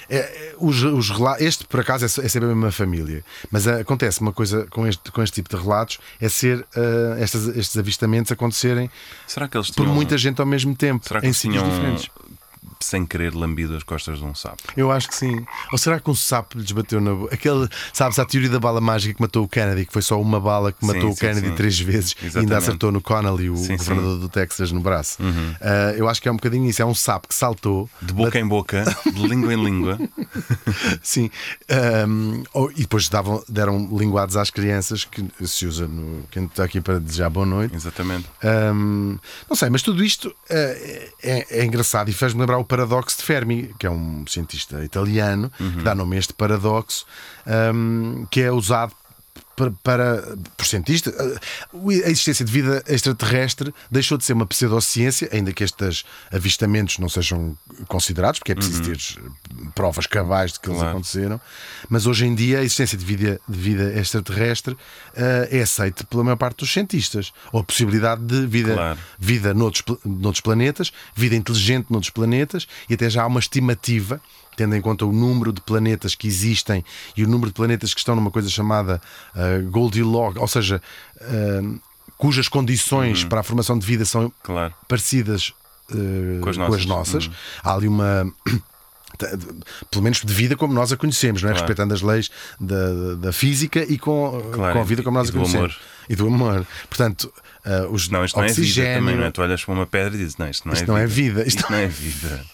é- 0.09 0.17
é- 0.17 0.55
os, 0.57 0.81
os 0.83 1.09
este 1.39 1.65
por 1.65 1.79
acaso 1.79 2.05
é, 2.05 2.25
é 2.25 2.27
sempre 2.29 2.45
a 2.49 2.53
mesma 2.55 2.71
família, 2.71 3.23
mas 3.51 3.65
eh, 3.67 3.81
acontece 3.81 4.21
uma 4.21 4.33
coisa 4.33 4.65
com 4.69 4.85
este, 4.87 5.11
com 5.11 5.21
este 5.23 5.35
tipo 5.35 5.55
de 5.55 5.61
relatos: 5.61 5.99
é 6.21 6.29
ser 6.29 6.65
estas- 7.19 7.47
estes 7.55 7.77
avistamentos 7.77 8.31
acontecerem 8.31 8.89
Será 9.27 9.47
que 9.47 9.57
eles 9.57 9.69
por 9.71 9.83
tinham, 9.83 9.93
muita 9.95 10.17
gente 10.17 10.39
ao 10.39 10.45
mesmo 10.47 10.75
tempo, 10.75 11.03
em 11.23 11.33
sítios 11.33 11.61
tinham, 11.63 11.69
diferentes. 11.69 12.09
Sem 12.83 13.05
querer, 13.05 13.33
lambido 13.33 13.75
as 13.75 13.83
costas 13.83 14.19
de 14.19 14.23
um 14.25 14.33
sapo? 14.35 14.61
Eu 14.77 14.91
acho 14.91 15.07
que 15.07 15.15
sim. 15.15 15.45
Ou 15.71 15.77
será 15.77 15.99
que 15.99 16.09
um 16.09 16.15
sapo 16.15 16.57
lhes 16.57 16.71
bateu 16.71 16.99
na 17.01 17.13
boca? 17.13 17.33
Aquele, 17.33 17.67
sabes, 17.91 18.19
a 18.19 18.25
teoria 18.25 18.49
da 18.49 18.59
bala 18.59 18.79
mágica 18.81 19.13
que 19.15 19.21
matou 19.21 19.43
o 19.43 19.47
Kennedy, 19.47 19.85
que 19.85 19.93
foi 19.93 20.01
só 20.01 20.19
uma 20.21 20.39
bala 20.39 20.71
que 20.71 20.79
Sim, 20.85 20.87
matou 20.93 21.09
o 21.11 21.13
sim, 21.13 21.19
Kennedy 21.19 21.47
sim. 21.49 21.55
três 21.55 21.79
vezes 21.79 22.11
e 22.11 22.15
ainda 22.25 22.27
Exatamente. 22.39 22.53
acertou 22.55 22.91
no 22.91 23.01
Connolly, 23.01 23.49
o 23.49 23.57
Sim, 23.57 23.77
governador 23.77 24.19
do 24.19 24.29
Texas, 24.29 24.71
no 24.71 24.79
braço. 24.81 25.17
Ah, 25.61 25.93
eu 25.97 26.07
acho 26.09 26.21
que 26.21 26.27
é 26.27 26.31
um 26.31 26.35
bocadinho 26.35 26.69
isso. 26.69 26.81
É 26.81 26.85
um 26.85 26.95
sapo 26.95 27.27
que 27.27 27.35
saltou, 27.35 27.89
De 28.01 28.13
boca 28.13 28.39
em 28.39 28.47
boca, 28.47 28.83
de 29.13 29.27
língua 29.27 29.53
em 29.53 29.63
língua. 29.63 29.99
Sim. 31.01 31.29
Ou- 32.53 32.71
e 32.71 32.81
depois 32.81 33.07
davam, 33.09 33.43
deram 33.47 33.89
linguados 33.97 34.35
às 34.37 34.49
crianças 34.49 35.05
que 35.05 35.25
se 35.47 35.65
usa 35.65 35.87
no. 35.87 36.23
Quem 36.31 36.45
está 36.45 36.63
aqui 36.63 36.81
para 36.81 36.99
desejar 36.99 37.29
boa 37.29 37.45
noite. 37.45 37.75
Exatamente. 37.75 38.27
Ahm, 38.43 39.17
não 39.49 39.55
sei, 39.55 39.69
mas 39.69 39.81
tudo 39.81 40.03
isto 40.03 40.33
eh, 40.49 41.09
é, 41.21 41.59
é 41.59 41.65
engraçado 41.65 42.09
e 42.09 42.13
faz-me 42.13 42.39
lembrar 42.41 42.57
o 42.57 42.65
paradoxo 42.73 43.17
de 43.17 43.23
Fermi, 43.23 43.71
que 43.77 43.85
é 43.85 43.89
um 43.89 44.25
cientista 44.25 44.83
italiano 44.83 45.51
que 45.57 45.83
dá 45.83 45.93
nome 45.93 46.15
a 46.15 46.19
este 46.19 46.33
paradoxo, 46.33 47.05
ahm, 47.45 48.25
que 48.31 48.41
é 48.41 48.51
usado 48.51 48.93
para, 49.55 49.71
para 49.83 50.37
por 50.57 50.65
cientistas, 50.65 51.13
a 51.15 52.09
existência 52.09 52.43
de 52.45 52.51
vida 52.51 52.83
extraterrestre 52.87 53.73
deixou 53.91 54.17
de 54.17 54.25
ser 54.25 54.33
uma 54.33 54.45
pseudociência, 54.45 55.29
ainda 55.31 55.53
que 55.53 55.63
estes 55.63 56.03
avistamentos 56.31 56.97
não 56.99 57.07
sejam 57.09 57.55
considerados, 57.87 58.39
porque 58.39 58.51
é 58.51 58.55
preciso 58.55 58.81
ter 58.83 58.97
provas 59.75 60.07
cabais 60.07 60.53
de 60.53 60.59
que 60.59 60.67
eles 60.69 60.77
Claro. 60.79 60.91
aconteceram. 60.91 61.41
Mas 61.89 62.05
hoje 62.05 62.25
em 62.25 62.33
dia 62.35 62.59
a 62.59 62.63
existência 62.63 62.97
de 62.97 63.05
vida, 63.05 63.39
de 63.47 63.59
vida 63.59 63.93
extraterrestre 63.99 64.75
eh, 65.15 65.49
é 65.51 65.61
aceita 65.61 66.03
pela 66.03 66.23
maior 66.23 66.35
parte 66.37 66.57
dos 66.59 66.71
cientistas. 66.71 67.31
Ou 67.51 67.59
a 67.61 67.63
possibilidade 67.63 68.23
de 68.23 68.45
vida, 68.47 68.73
Claro. 68.73 68.99
vida 69.19 69.53
noutros, 69.53 69.83
noutros 70.03 70.41
planetas, 70.41 70.91
vida 71.15 71.35
inteligente 71.35 71.87
noutros 71.89 72.09
planetas, 72.09 72.67
e 72.89 72.93
até 72.95 73.09
já 73.09 73.23
há 73.23 73.27
uma 73.27 73.39
estimativa, 73.39 74.19
tendo 74.55 74.75
em 74.75 74.81
conta 74.81 75.05
o 75.05 75.11
número 75.11 75.51
de 75.53 75.61
planetas 75.61 76.15
que 76.15 76.27
existem 76.27 76.83
e 77.15 77.23
o 77.23 77.27
número 77.27 77.47
de 77.49 77.53
planetas 77.53 77.93
que 77.93 77.99
estão 77.99 78.15
numa 78.15 78.31
coisa 78.31 78.49
chamada 78.49 79.01
eh, 79.35 79.59
Goldilocks, 79.69 80.41
ou 80.41 80.47
seja, 80.47 80.81
eh, 81.21 81.61
cujas 82.17 82.47
condições 82.47 83.23
para 83.23 83.39
a 83.41 83.43
formação 83.43 83.77
de 83.77 83.85
vida 83.85 84.05
são 84.05 84.31
Claro. 84.43 84.73
parecidas 84.87 85.53
eh, 85.91 86.39
Com 86.41 86.49
as 86.49 86.57
com 86.57 86.63
as 86.73 86.85
nossas. 86.85 86.85
nossas. 87.27 87.31
Há 87.63 87.73
ali 87.73 87.87
uma. 87.87 88.31
Pelo 89.91 90.03
menos 90.03 90.21
de 90.23 90.33
vida 90.33 90.55
como 90.55 90.73
nós 90.73 90.91
a 90.91 90.97
conhecemos, 90.97 91.43
não 91.43 91.49
é? 91.49 91.53
Claro. 91.53 91.67
respeitando 91.67 91.93
as 91.93 92.01
leis 92.01 92.31
da, 92.59 93.13
da 93.15 93.31
física 93.31 93.83
e 93.87 93.97
com, 93.99 94.41
Claro, 94.51 94.73
com 94.73 94.79
a 94.81 94.83
vida 94.83 95.03
como 95.03 95.17
nós 95.19 95.29
a 95.29 95.31
do 95.31 95.37
conhecemos. 95.37 95.73
amor. 95.75 95.79
E 96.09 96.15
do 96.15 96.27
amor. 96.27 96.65
Portanto, 96.89 97.31
eh, 97.63 97.87
os 97.91 98.09
Não, 98.09 98.25
isto 98.25 98.35
não 98.37 98.43
é 98.43 98.47
vida 98.47 98.59
oxigênio. 98.61 98.99
também, 98.99 99.15
não 99.15 99.23
é? 99.25 99.31
Tu 99.31 99.41
olhas 99.41 99.63
para 99.63 99.73
uma 99.75 99.85
pedra 99.85 100.15
e 100.15 100.17
dizes, 100.17 100.37
não, 100.37 100.49
isto 100.49 100.67
não, 100.67 100.73
Isto 100.73 100.83
é, 100.83 100.87
não 100.87 100.97
é 100.97 101.05
vida. 101.05 101.35
vida, 101.43 101.47
isto 101.47 101.59
Isto 101.59 101.71
não 101.71 101.77
é 101.77 101.87
vida. 101.87 102.45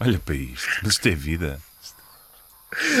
Olha 0.00 0.18
para 0.18 0.34
isto. 0.34 0.66
Mas 0.82 0.92
isto 0.92 1.08
é 1.08 1.14
vida. 1.14 1.60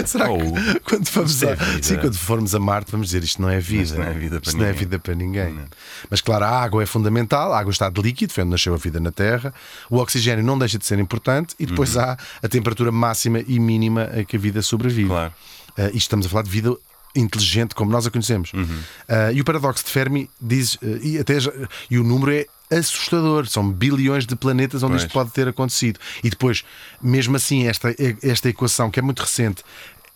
Será 0.06 0.30
Oh, 0.30 0.38
que 0.38 0.80
quando, 0.80 1.06
vamos 1.10 1.42
é 1.42 1.52
a, 1.52 1.54
vida. 1.54 1.82
sim, 1.82 1.96
quando 1.98 2.14
formos 2.16 2.54
a 2.54 2.58
Marte, 2.58 2.90
vamos 2.90 3.08
dizer 3.08 3.22
isto 3.22 3.40
não 3.42 3.50
é 3.50 3.60
vida. 3.60 3.82
Isto 3.82 3.98
não 3.98 4.06
é 4.06 4.12
vida 4.14 4.40
para 4.40 4.50
é 4.50 4.54
ninguém. 4.56 4.72
vida 4.72 4.98
para 4.98 5.14
ninguém. 5.14 5.52
Não. 5.52 5.64
Mas 6.08 6.22
claro, 6.22 6.44
a 6.46 6.48
água 6.62 6.82
é 6.82 6.86
fundamental, 6.86 7.52
a 7.52 7.58
água 7.58 7.70
está 7.70 7.90
de 7.90 8.00
líquido, 8.00 8.32
foi 8.32 8.44
onde 8.44 8.52
nasceu 8.52 8.72
a 8.72 8.78
vida 8.78 8.98
na 8.98 9.12
Terra. 9.12 9.52
O 9.90 9.98
oxigênio 9.98 10.42
não 10.42 10.58
deixa 10.58 10.78
de 10.78 10.86
ser 10.86 10.98
importante 10.98 11.54
e 11.58 11.66
depois 11.66 11.94
Uhum. 11.96 12.00
há 12.02 12.16
a 12.42 12.48
temperatura 12.48 12.90
máxima 12.90 13.40
e 13.46 13.60
mínima 13.60 14.04
a 14.04 14.24
que 14.24 14.36
a 14.36 14.38
vida 14.38 14.62
sobrevive. 14.62 15.08
Claro. 15.10 15.34
Uh, 15.76 15.82
isto 15.88 15.96
estamos 15.98 16.24
a 16.24 16.28
falar 16.30 16.42
de 16.44 16.50
vida 16.50 16.74
inteligente 17.14 17.74
como 17.74 17.90
nós 17.90 18.06
a 18.06 18.10
conhecemos. 18.10 18.52
Uhum. 18.54 18.62
Uh, 18.64 19.32
e 19.34 19.40
o 19.40 19.44
paradoxo 19.44 19.84
de 19.84 19.90
Fermi 19.90 20.30
diz, 20.40 20.76
uh, 20.76 20.98
e, 21.02 21.18
até 21.18 21.38
já- 21.40 21.52
e 21.90 21.98
o 21.98 22.02
número 22.04 22.32
é 22.32 22.46
assustador, 22.70 23.46
são 23.46 23.70
bilhões 23.70 24.26
de 24.26 24.36
planetas 24.36 24.82
onde 24.82 24.92
Pois. 24.92 25.02
isto 25.02 25.12
pode 25.12 25.30
ter 25.30 25.48
acontecido. 25.48 25.98
E 26.22 26.30
depois, 26.30 26.64
mesmo 27.00 27.36
assim, 27.36 27.66
esta, 27.66 27.94
esta 28.22 28.48
equação, 28.48 28.90
que 28.90 28.98
é 28.98 29.02
muito 29.02 29.20
recente, 29.22 29.62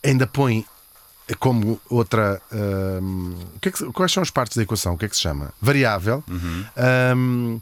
ainda 0.04 0.26
põe 0.26 0.64
como 1.38 1.80
outra. 1.88 2.42
hum, 2.52 3.34
que 3.60 3.68
é 3.68 3.72
que- 3.72 3.84
quais 3.92 4.12
são 4.12 4.22
as 4.22 4.30
partes 4.30 4.56
da 4.56 4.62
equação? 4.64 4.94
O 4.94 4.98
que 4.98 5.04
é 5.06 5.08
que 5.08 5.16
se 5.16 5.22
chama? 5.22 5.52
Variável. 5.60 6.22
Hum, 6.28 7.60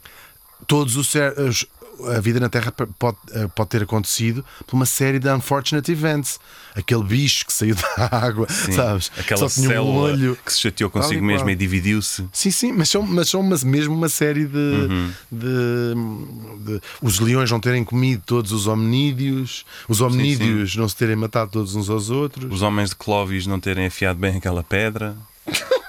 todos 0.67 0.95
os, 0.97 1.13
os- 1.47 1.65
a 2.07 2.19
vida 2.19 2.39
na 2.39 2.49
Terra 2.49 2.71
pode, 2.71 3.17
eh, 3.31 3.47
pode 3.55 3.69
ter 3.69 3.83
acontecido 3.83 4.43
por 4.65 4.75
uma 4.75 4.85
série 4.85 5.19
de 5.19 5.29
unfortunate 5.29 5.91
events. 5.91 6.39
Aquele 6.75 7.03
bicho 7.03 7.45
que 7.45 7.53
saiu 7.53 7.75
da 7.97 8.09
água, 8.17 8.47
Sim. 8.49 8.71
sabes? 8.71 9.11
Aquela 9.17 9.49
Só 9.49 9.61
tinha 9.61 9.81
um 9.81 9.95
olho. 9.97 10.37
que 10.45 10.53
se 10.53 10.61
chateou 10.61 10.89
consigo 10.89 11.23
mesmo 11.23 11.49
e 11.49 11.55
dividiu-se. 11.55 12.25
Sim, 12.31 12.51
sim, 12.51 12.71
mas 12.71 12.89
são, 12.89 13.01
mas 13.03 13.29
são 13.29 13.43
mesmo 13.43 13.93
uma 13.93 14.09
série 14.09 14.45
de, 14.45 14.57
Uhum. 14.57 15.11
de- 15.31 16.73
de- 16.75 16.81
Os 17.01 17.19
leões 17.19 17.49
não 17.51 17.59
terem 17.59 17.83
comido 17.83 18.23
todos 18.25 18.51
os 18.51 18.67
hominídeos, 18.67 19.65
os 19.89 19.99
hominídeos 20.01 20.75
não 20.75 20.87
se 20.87 20.95
terem 20.95 21.15
matado 21.15 21.51
todos 21.51 21.75
uns 21.75 21.89
aos 21.89 22.09
outros. 22.09 22.51
Os 22.53 22.61
homens 22.61 22.89
de 22.91 22.95
Clovis 22.95 23.45
não 23.47 23.59
terem 23.59 23.85
afiado 23.85 24.19
bem 24.19 24.37
aquela 24.37 24.63
pedra. 24.63 25.15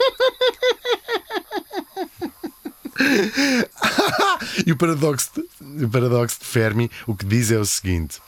E 4.67 4.73
o 4.73 4.77
paradoxo, 4.77 5.31
o 5.81 5.89
paradoxo 5.89 6.39
de 6.41 6.47
Fermi 6.47 6.91
o 7.07 7.15
que 7.15 7.25
diz 7.25 7.51
é 7.51 7.59
o 7.59 7.65
seguinte: 7.65 8.21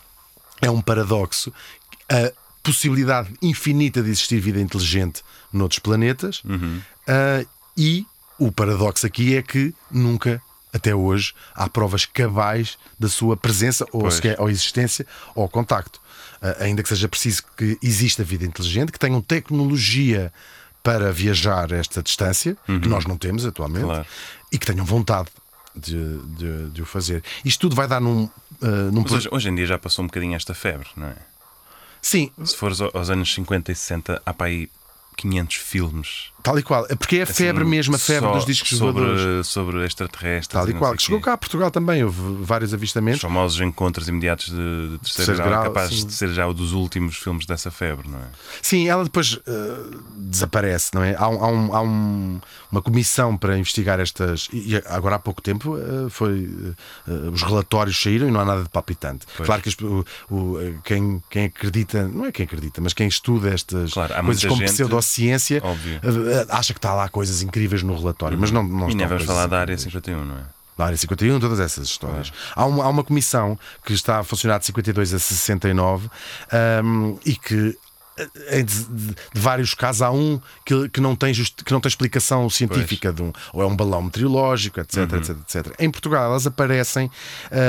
é 0.60 0.70
um 0.70 0.80
paradoxo. 0.80 1.52
A 2.08 2.32
possibilidade 2.62 3.30
infinita 3.42 4.02
de 4.02 4.10
existir 4.10 4.40
vida 4.40 4.60
inteligente 4.60 5.22
noutros 5.52 5.78
planetas 5.78 6.42
ah, 7.06 7.44
e 7.76 8.06
o 8.38 8.50
paradoxo 8.50 9.06
aqui 9.06 9.36
é 9.36 9.42
que 9.42 9.74
nunca. 9.90 10.40
Até 10.72 10.92
hoje 10.92 11.32
há 11.54 11.68
provas 11.68 12.04
cabais 12.04 12.76
da 12.98 13.08
sua 13.08 13.36
presença 13.36 13.86
ou, 13.92 14.10
sequer, 14.10 14.40
ou 14.40 14.50
existência 14.50 15.06
ou 15.32 15.48
contacto. 15.48 16.00
Ah, 16.42 16.56
ainda 16.64 16.82
que 16.82 16.88
seja 16.88 17.08
preciso 17.08 17.44
que 17.56 17.78
exista 17.80 18.24
vida 18.24 18.44
inteligente, 18.44 18.90
que 18.90 18.98
tenham 18.98 19.20
tecnologia 19.20 20.32
para 20.82 21.12
viajar 21.12 21.70
esta 21.70 22.02
distância, 22.02 22.56
que 22.66 22.88
nós 22.88 23.06
não 23.06 23.16
temos 23.16 23.46
atualmente, 23.46 23.84
Claro. 23.84 24.06
e 24.52 24.58
que 24.58 24.66
tenham 24.66 24.84
vontade 24.84 25.28
de, 25.74 26.18
de, 26.36 26.70
de 26.70 26.82
o 26.82 26.86
fazer. 26.86 27.22
Isto 27.44 27.60
tudo 27.62 27.74
vai 27.76 27.86
dar 27.88 28.00
num. 28.00 28.28
ah, 28.62 28.66
num 28.92 29.04
hoje, 29.10 29.28
hoje 29.30 29.48
em 29.48 29.54
dia 29.54 29.66
já 29.66 29.78
passou 29.78 30.04
um 30.04 30.08
bocadinho 30.08 30.34
esta 30.34 30.54
febre, 30.54 30.88
não 30.96 31.08
é? 31.08 31.16
Sim, 32.02 32.30
Se 32.44 32.56
fores 32.56 32.80
ao- 32.80 32.90
aos 32.94 33.08
anos 33.10 33.32
50 33.32 33.72
e 33.72 33.74
60, 33.74 34.20
há 34.26 34.34
para 34.34 34.46
aí 34.48 34.68
500 35.16 35.56
filmes. 35.56 36.33
Tal 36.44 36.56
e 36.58 36.62
qual. 36.62 36.86
Porque 36.98 37.16
é 37.16 37.22
a 37.22 37.26
febre 37.26 37.62
assim, 37.62 37.70
mesmo, 37.70 37.96
a 37.96 37.98
febre 37.98 38.30
dos 38.32 38.44
discos 38.46 38.68
sobre, 38.78 39.02
voadores. 39.04 39.46
sobre 39.48 39.84
extraterrestres. 39.84 40.46
Tal 40.48 40.68
e 40.68 40.74
qual. 40.74 40.94
chegou 40.96 41.18
quê. 41.18 41.24
cá 41.24 41.32
a 41.32 41.36
Portugal 41.38 41.70
também, 41.72 42.04
houve 42.04 42.20
vários 42.44 42.70
Os 42.70 42.74
avistamentos. 42.74 43.20
famosos 43.22 43.60
encontros 43.60 44.06
imediatos 44.08 44.46
de, 44.46 44.52
de 44.54 44.98
terceiro, 44.98 45.00
Terceiro 45.02 45.36
grau, 45.38 45.48
grau, 45.50 45.64
capaz 45.64 45.90
sim. 45.90 46.06
de 46.06 46.12
ser 46.12 46.28
já 46.28 46.46
o 46.46 46.54
dos 46.54 46.72
últimos 46.72 47.16
filmes 47.16 47.46
dessa 47.46 47.70
febre, 47.70 48.08
não 48.08 48.18
é? 48.18 48.26
Sim, 48.62 48.88
ela 48.88 49.02
depois 49.02 49.40
ah, 49.48 49.98
desaparece, 50.16 50.90
não 50.94 51.02
é? 51.02 51.14
Há, 51.18 51.28
um- 51.28 51.44
há 51.44 51.48
um- 51.48 51.74
há 51.76 51.80
um- 51.82 52.40
uma 52.70 52.82
comissão 52.82 53.36
para 53.36 53.56
investigar 53.58 53.98
estas. 53.98 54.48
E 54.52 54.76
agora 54.86 55.16
há 55.16 55.18
pouco 55.18 55.40
tempo 55.40 55.76
ah, 55.76 56.10
foi. 56.10 56.48
ah, 57.08 57.30
os 57.32 57.42
relatórios 57.42 58.00
saíram 58.00 58.28
e 58.28 58.30
não 58.30 58.40
há 58.40 58.44
nada 58.44 58.62
de 58.64 58.68
palpitante. 58.68 59.26
Pois. 59.36 59.46
Claro 59.46 59.62
que 59.62 59.84
o- 59.84 60.04
o- 60.30 60.58
quem, 60.84 61.22
quem 61.30 61.44
acredita, 61.46 62.06
não 62.06 62.26
é 62.26 62.32
quem 62.32 62.44
acredita, 62.44 62.80
mas 62.80 62.92
quem 62.92 63.08
estuda 63.08 63.48
estas 63.48 63.92
Claro, 63.94 64.14
coisas 64.24 64.44
como 64.44 64.60
gente- 64.60 64.72
pseudociência 64.72 65.60
Óbvio. 65.64 66.00
Ah, 66.48 66.58
acha 66.58 66.72
que 66.72 66.78
está 66.78 66.92
lá 66.94 67.08
coisas 67.08 67.42
incríveis 67.42 67.82
no 67.82 67.96
relatório, 67.96 68.38
mas 68.38 68.50
não, 68.50 68.62
não 68.62 68.90
e 68.90 68.94
nem 68.94 69.06
vamos 69.06 69.24
falar 69.24 69.46
da 69.46 69.60
área 69.60 69.72
incríveis. 69.74 69.92
51, 69.92 70.24
não 70.24 70.36
é? 70.38 70.42
da 70.76 70.86
área 70.86 70.96
51, 70.96 71.38
todas 71.38 71.60
essas 71.60 71.86
histórias. 71.86 72.32
Há, 72.56 72.64
uma, 72.66 72.82
há 72.84 72.88
uma 72.88 73.04
comissão 73.04 73.56
que 73.86 73.92
está 73.92 74.18
a 74.18 74.24
funcionar 74.24 74.58
de 74.58 74.66
52 74.66 75.14
a 75.14 75.18
69 75.20 76.10
hum, 76.84 77.16
e 77.24 77.36
que 77.36 77.78
eh, 78.48 78.62
de, 78.62 78.84
de- 78.84 79.14
de 79.34 79.40
vários 79.40 79.72
casos 79.74 80.02
há 80.02 80.10
um 80.10 80.40
que, 80.66 80.88
que, 80.88 81.00
não 81.00 81.14
tem 81.14 81.32
justi- 81.32 81.62
que 81.64 81.72
não 81.72 81.80
tem 81.80 81.88
explicação 81.88 82.50
científica 82.50 83.12
de 83.12 83.22
um, 83.22 83.32
ou 83.52 83.62
é 83.62 83.66
um 83.66 83.76
balão 83.76 84.02
meteorológico, 84.02 84.80
etc, 84.80 85.12
etc, 85.12 85.36
etc. 85.42 85.74
Em 85.78 85.90
Portugal 85.92 86.24
elas 86.24 86.44
aparecem 86.44 87.08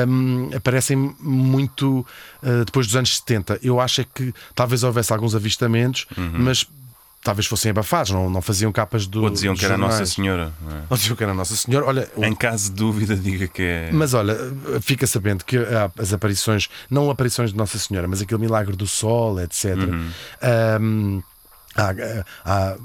hum, 0.08 0.50
aparecem 0.56 0.98
muito 1.20 2.04
eh, 2.42 2.64
depois 2.66 2.88
dos 2.88 2.96
anos 2.96 3.16
70. 3.18 3.60
Eu 3.62 3.80
acho 3.80 4.02
é 4.02 4.06
que 4.12 4.34
talvez 4.56 4.82
houvesse 4.84 5.14
alguns 5.14 5.36
avistamentos, 5.36 6.08
mas 6.18 6.66
talvez 7.26 7.46
fossem 7.48 7.72
abafados, 7.72 8.12
não, 8.12 8.30
não 8.30 8.42
faziam 8.42 8.72
capas 8.72 9.06
do 9.08 9.24
Ou 9.24 9.30
diziam 9.30 9.54
que 9.56 9.66
era 9.66 9.76
Nossa 9.78 9.92
jornais. 10.06 10.10
Senhora, 10.14 10.54
não 10.62 10.78
é? 10.78 10.82
Ou 10.90 10.96
diziam 10.96 11.16
que 11.16 11.24
era 11.24 11.34
Nossa 11.34 11.56
Senhora. 11.56 11.86
Olha, 11.88 12.08
o- 12.16 12.24
Em 12.24 12.34
caso 12.36 12.70
de 12.70 12.76
dúvida, 12.78 13.16
diga 13.18 13.48
que 13.48 13.64
é. 13.64 13.90
mas 13.92 14.14
olha, 14.14 14.38
fica 14.80 15.06
sabendo 15.08 15.44
que 15.44 15.58
as 16.00 16.14
aparições, 16.14 16.70
não 16.90 17.10
aparições 17.10 17.52
de 17.52 17.58
Nossa 17.58 17.78
Senhora, 17.78 18.08
mas 18.08 18.22
aquele 18.22 18.40
milagre 18.40 18.76
do 18.78 18.88
sol, 18.88 19.40
etc. 19.42 19.76
Uhum. 19.76 20.10
Ahm, 20.42 21.22
há, 21.76 21.94
há 22.46 22.76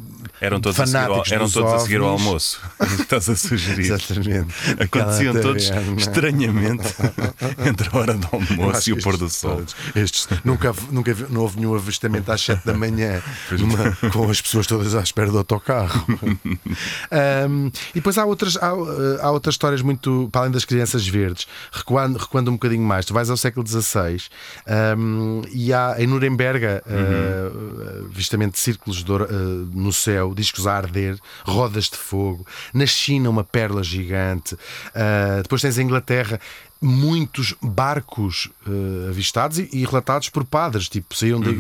Eram 0.41 0.61
todos, 0.61 0.79
a 0.81 0.87
seguir, 0.87 0.99
ao, 1.05 1.23
eram 1.31 1.45
dos 1.45 1.53
todos 1.53 1.73
a 1.73 1.79
seguir 1.81 2.01
ao 2.01 2.09
almoço. 2.09 2.61
Estás 3.01 3.29
a 3.29 3.37
sugerir. 3.37 3.81
Exatamente. 3.93 4.55
Aconteciam 4.81 5.31
Aquela 5.31 5.41
todos 5.43 5.69
taverna. 5.69 5.97
estranhamente 6.01 6.85
entre 7.67 7.89
a 7.93 7.99
hora 7.99 8.15
do 8.15 8.29
almoço 8.33 8.91
e 8.91 8.93
o 8.93 9.03
pôr 9.03 9.17
do 9.17 9.29
sol. 9.29 9.57
todos, 9.57 9.77
Estes, 9.95 10.29
nunca, 10.45 10.75
nunca 10.91 11.15
não 11.29 11.43
houve 11.43 11.59
nenhum 11.59 11.75
avistamento 11.75 12.31
às 12.33 12.41
7 12.43 12.65
da 12.67 12.75
manhã 12.75 13.23
numa- 13.53 13.97
com 14.13 14.31
as 14.31 14.41
pessoas 14.41 14.67
todas 14.67 14.95
à 14.95 15.01
espera 15.03 15.31
do 15.31 15.39
autocarro. 15.39 16.07
Ahm, 17.11 17.69
e 17.91 17.95
depois 17.95 18.17
há 18.19 18.25
outras, 18.25 18.57
há, 18.57 18.75
uh, 18.75 19.19
há 19.21 19.31
outras 19.31 19.55
histórias 19.55 19.83
muito 19.83 20.29
para 20.33 20.43
além 20.43 20.53
das 20.53 20.65
crianças 20.65 21.07
verdes, 21.07 21.47
recuando, 21.73 22.19
recuando 22.19 22.51
um 22.51 22.55
bocadinho 22.55 22.83
mais. 22.83 23.05
Tu 23.07 23.15
vais 23.15 23.31
ao 23.31 23.37
século 23.37 23.67
XVI 23.67 24.23
ahm, 24.67 25.43
e 25.53 25.73
há 25.73 25.97
em 25.99 26.07
Nuremberg 26.07 26.65
uh, 26.65 28.07
avistamento 28.13 28.53
de 28.55 28.59
círculos 28.81 29.05
de 29.05 29.13
uh, 29.13 29.27
no 29.73 29.93
céu, 29.93 30.35
discos 30.35 30.67
a 30.67 30.77
arder, 30.77 31.19
rodas 31.45 31.85
de 31.85 31.97
fogo. 31.97 32.47
Na 32.73 32.87
China, 32.87 33.31
uma 33.31 33.45
pérola 33.45 33.83
gigante. 33.83 34.55
Uh, 34.55 35.43
depois 35.43 35.63
tens 35.63 35.79
a 35.79 35.83
Inglaterra 35.83 36.41
muitos 36.83 37.55
barcos 37.61 38.49
eh, 38.67 39.11
avistados 39.11 39.59
e, 39.59 39.69
e 39.71 39.85
relatados 39.85 40.31
por 40.31 40.45
padres, 40.45 40.89
tipo, 40.89 41.15
saíam 41.15 41.39
de, 41.39 41.55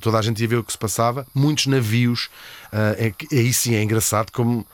toda 0.00 0.18
a 0.18 0.22
gente 0.22 0.42
ia 0.42 0.48
ver 0.48 0.56
o 0.56 0.64
que 0.64 0.70
se 0.70 0.76
passava, 0.76 1.26
muitos 1.34 1.66
navios, 1.66 2.28
eh, 2.70 3.14
é, 3.32 3.36
aí 3.36 3.52
sim 3.54 3.74
é 3.74 3.82
engraçado 3.82 4.30
como 4.30 4.66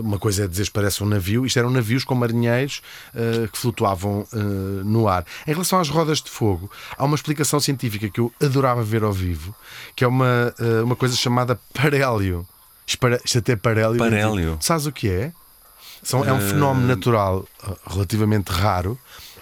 uma 0.00 0.18
coisa 0.18 0.44
é 0.44 0.48
dizer 0.48 0.70
parece 0.70 1.02
um 1.02 1.06
navio, 1.06 1.46
isto 1.46 1.58
eram 1.58 1.70
navios 1.70 2.04
com 2.04 2.14
marinheiros 2.14 2.82
eh, 3.14 3.48
que 3.50 3.58
flutuavam 3.58 4.26
eh, 4.32 4.36
no 4.84 5.08
ar. 5.08 5.24
Em 5.46 5.52
relação 5.52 5.78
às 5.78 5.88
rodas 5.88 6.20
de 6.20 6.30
fogo, 6.30 6.70
há 6.96 7.04
uma 7.04 7.14
explicação 7.14 7.58
científica 7.60 8.08
que 8.08 8.20
eu 8.20 8.32
adorava 8.42 8.82
ver 8.82 9.02
ao 9.02 9.12
vivo, 9.12 9.54
que 9.96 10.04
é 10.04 10.06
uma, 10.06 10.54
eh, 10.58 10.82
uma 10.82 10.96
coisa 10.96 11.16
chamada 11.16 11.58
parélio. 11.72 12.46
Isto 12.86 13.38
até 13.38 13.52
é 13.52 13.56
parélio. 13.56 13.96
Parélio. 13.98 14.58
Sabes 14.60 14.86
o 14.86 14.92
que 14.92 15.08
é? 15.08 15.32
São, 16.02 16.22
é 16.24 16.32
um 16.32 16.36
Eh, 16.36 16.48
fenómeno 16.48 16.86
natural 16.86 17.46
uh, 17.66 17.76
relativamente 17.86 18.48
raro 18.48 18.98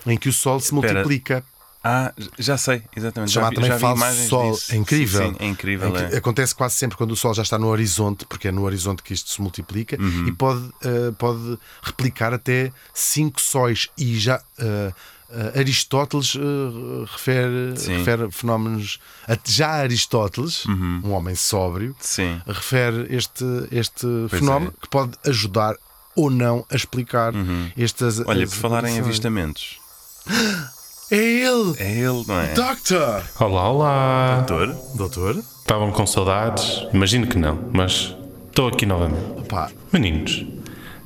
em 0.07 0.17
que 0.17 0.29
o 0.29 0.33
Sol 0.33 0.61
se 0.61 0.73
multiplica. 0.73 1.45
Ah, 1.85 2.12
já 2.38 2.57
sei, 2.57 2.83
exatamente. 2.97 3.33
Já 3.33 3.40
Chamado 3.40 3.51
vi, 3.51 3.55
também 3.68 3.71
já 3.71 4.11
vi 4.12 4.29
Sol. 4.29 4.53
disso. 4.53 4.73
É 4.73 4.77
incrível. 4.77 5.23
Sim, 5.27 5.31
sim, 5.33 5.37
é 5.40 5.47
incrível. 5.49 5.92
Que 5.92 5.99
é. 6.14 6.16
Acontece 6.18 6.55
quase 6.55 6.77
sempre 6.77 6.97
quando 6.97 7.11
o 7.11 7.16
Sol 7.16 7.35
já 7.35 7.42
está 7.42 7.59
no 7.59 7.66
horizonte, 7.66 8.25
porque 8.27 8.49
é 8.49 8.53
no 8.53 8.62
horizonte 8.62 9.03
que 9.03 9.12
isto 9.12 9.31
se 9.31 9.40
multiplica, 9.42 9.97
Uhum. 10.01 10.29
e 10.29 10.33
pode, 10.33 10.61
uh, 10.61 11.12
pode 11.18 11.59
replicar 11.83 12.33
até 12.33 12.73
cinco 12.95 13.40
sóis. 13.40 13.88
E 13.99 14.16
já 14.18 14.37
uh, 14.38 14.95
uh, 15.31 15.59
Aristóteles 15.59 16.35
uh, 16.37 17.05
refere, 17.11 17.75
Sim. 17.77 17.99
refere 17.99 18.31
fenómenos. 18.31 19.01
Já 19.45 19.71
Aristóteles, 19.71 20.64
Uhum. 20.66 21.01
um 21.05 21.11
homem 21.12 21.35
sóbrio, 21.35 21.97
Sim. 21.99 22.40
refere 22.47 23.07
este, 23.14 23.45
este 23.73 24.07
Pois 24.31 24.38
fenómeno 24.40 24.73
é. 24.77 24.81
que 24.83 24.88
pode 24.88 25.12
ajudar 25.27 25.75
ou 26.14 26.31
não 26.31 26.64
a 26.71 26.77
explicar 26.77 27.33
estas. 27.77 28.21
Olha, 28.21 28.47
por 28.47 28.55
falar 28.55 28.85
em 28.85 29.01
avistamentos, 29.01 29.79
É 31.12 31.16
ele! 31.18 31.75
é 31.79 31.90
ele, 31.90 32.25
não 32.27 32.40
é? 32.40 32.55
Doctor! 32.55 33.22
Olá, 33.38 33.70
olá! 33.70 34.46
Doutor? 34.48 34.75
Doutor? 34.94 35.37
Estavam 35.61 35.92
com 35.92 36.07
saudades? 36.07 36.87
Imagino 36.90 37.27
que 37.27 37.37
não, 37.37 37.59
mas 37.70 38.16
estou 38.48 38.68
aqui 38.68 38.87
novamente. 38.87 39.22
Opa, 39.38 39.70
Meninos, 39.92 40.46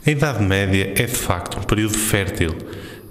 a 0.06 0.08
Idade 0.08 0.44
Média 0.44 0.92
é 0.94 1.06
de 1.06 1.12
facto 1.12 1.58
um 1.58 1.62
período 1.64 1.98
fértil, 1.98 2.54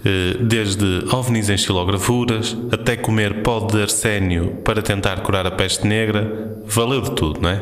eh, 0.06 0.38
desde 0.40 1.04
ovnis 1.14 1.50
em 1.50 1.58
xilografuras 1.58 2.56
até 2.72 2.96
comer 2.96 3.44
pó 3.44 3.60
de 3.60 3.82
arsénio 3.82 4.52
para 4.64 4.82
tentar 4.82 5.20
curar 5.20 5.46
a 5.46 5.52
peste 5.52 5.86
negra, 5.86 6.58
valeu 6.66 7.02
de 7.02 7.12
tudo, 7.12 7.42
não 7.42 7.50
é? 7.50 7.62